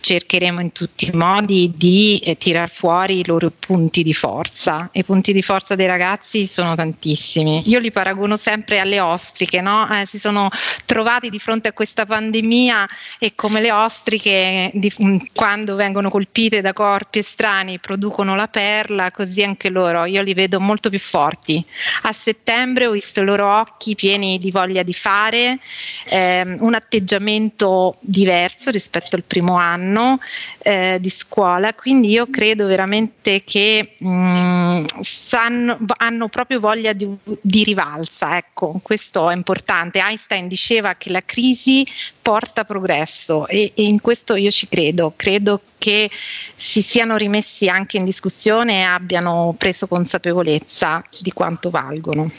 cercheremo 0.02 0.60
in 0.60 0.72
tutti 0.72 1.06
i 1.06 1.16
modi 1.16 1.72
di 1.76 2.18
eh, 2.18 2.36
tirar 2.36 2.68
fuori 2.68 3.20
i 3.20 3.26
loro 3.26 3.50
punti 3.50 4.02
di 4.02 4.12
forza. 4.12 4.88
I 4.92 5.04
punti 5.04 5.32
di 5.32 5.42
forza 5.42 5.74
dei 5.74 5.86
ragazzi 5.86 6.44
sono 6.46 6.74
tantissimi. 6.74 7.62
Io 7.68 7.78
li 7.78 7.90
paragono 7.90 8.36
sempre 8.36 8.80
alle 8.80 9.00
ostriche, 9.00 9.60
no? 9.60 9.88
eh, 9.90 10.06
si 10.06 10.18
sono 10.18 10.50
trovati 10.84 11.30
di 11.30 11.38
fronte 11.38 11.68
a 11.68 11.72
questa 11.72 12.04
pandemia 12.04 12.88
e 13.18 13.34
come 13.34 13.60
le 13.60 13.72
ostriche 13.72 14.70
di, 14.74 14.92
mm, 15.02 15.16
quando 15.32 15.76
vengono 15.76 16.10
colpite 16.10 16.60
da 16.60 16.72
corpi 16.72 17.20
estranei 17.20 17.78
producono 17.78 18.34
la 18.34 18.48
perla, 18.48 19.10
così 19.10 19.42
anche 19.42 19.70
loro. 19.70 20.04
Io 20.04 20.22
li 20.22 20.34
vedo 20.34 20.60
molto 20.60 20.90
più 20.90 21.00
forti. 21.00 21.64
A 22.02 22.12
settembre 22.12 22.86
ho 22.86 22.90
visto 22.90 23.21
loro 23.22 23.52
occhi 23.58 23.94
pieni 23.94 24.38
di 24.38 24.50
voglia 24.50 24.82
di 24.82 24.92
fare, 24.92 25.58
ehm, 26.06 26.56
un 26.60 26.74
atteggiamento 26.74 27.94
diverso 28.00 28.70
rispetto 28.70 29.16
al 29.16 29.24
primo 29.24 29.56
anno 29.56 30.18
eh, 30.58 30.98
di 31.00 31.08
scuola, 31.08 31.74
quindi 31.74 32.10
io 32.10 32.28
credo 32.30 32.66
veramente 32.66 33.42
che 33.44 33.94
mh, 33.98 34.08
mm, 34.08 34.84
sanno, 35.00 35.78
hanno 35.96 36.28
proprio 36.28 36.60
voglia 36.60 36.92
di, 36.92 37.08
di 37.40 37.64
rivalsa, 37.64 38.36
ecco, 38.36 38.78
questo 38.82 39.30
è 39.30 39.34
importante. 39.34 40.00
Einstein 40.00 40.48
diceva 40.48 40.94
che 40.94 41.10
la 41.10 41.22
crisi 41.24 41.86
porta 42.20 42.64
progresso 42.64 43.46
e, 43.46 43.72
e 43.74 43.82
in 43.82 44.00
questo 44.00 44.36
io 44.36 44.50
ci 44.50 44.68
credo, 44.68 45.12
credo 45.16 45.60
che 45.78 46.08
si 46.54 46.80
siano 46.80 47.16
rimessi 47.16 47.68
anche 47.68 47.96
in 47.96 48.04
discussione 48.04 48.80
e 48.80 48.82
abbiano 48.82 49.54
preso 49.58 49.88
consapevolezza 49.88 51.04
di 51.20 51.32
quanto 51.32 51.70
valgono. 51.70 52.30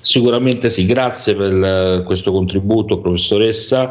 Sicuramente 0.00 0.68
sì, 0.68 0.84
grazie 0.84 1.34
per 1.34 2.02
questo 2.04 2.30
contributo 2.30 3.00
professoressa 3.00 3.90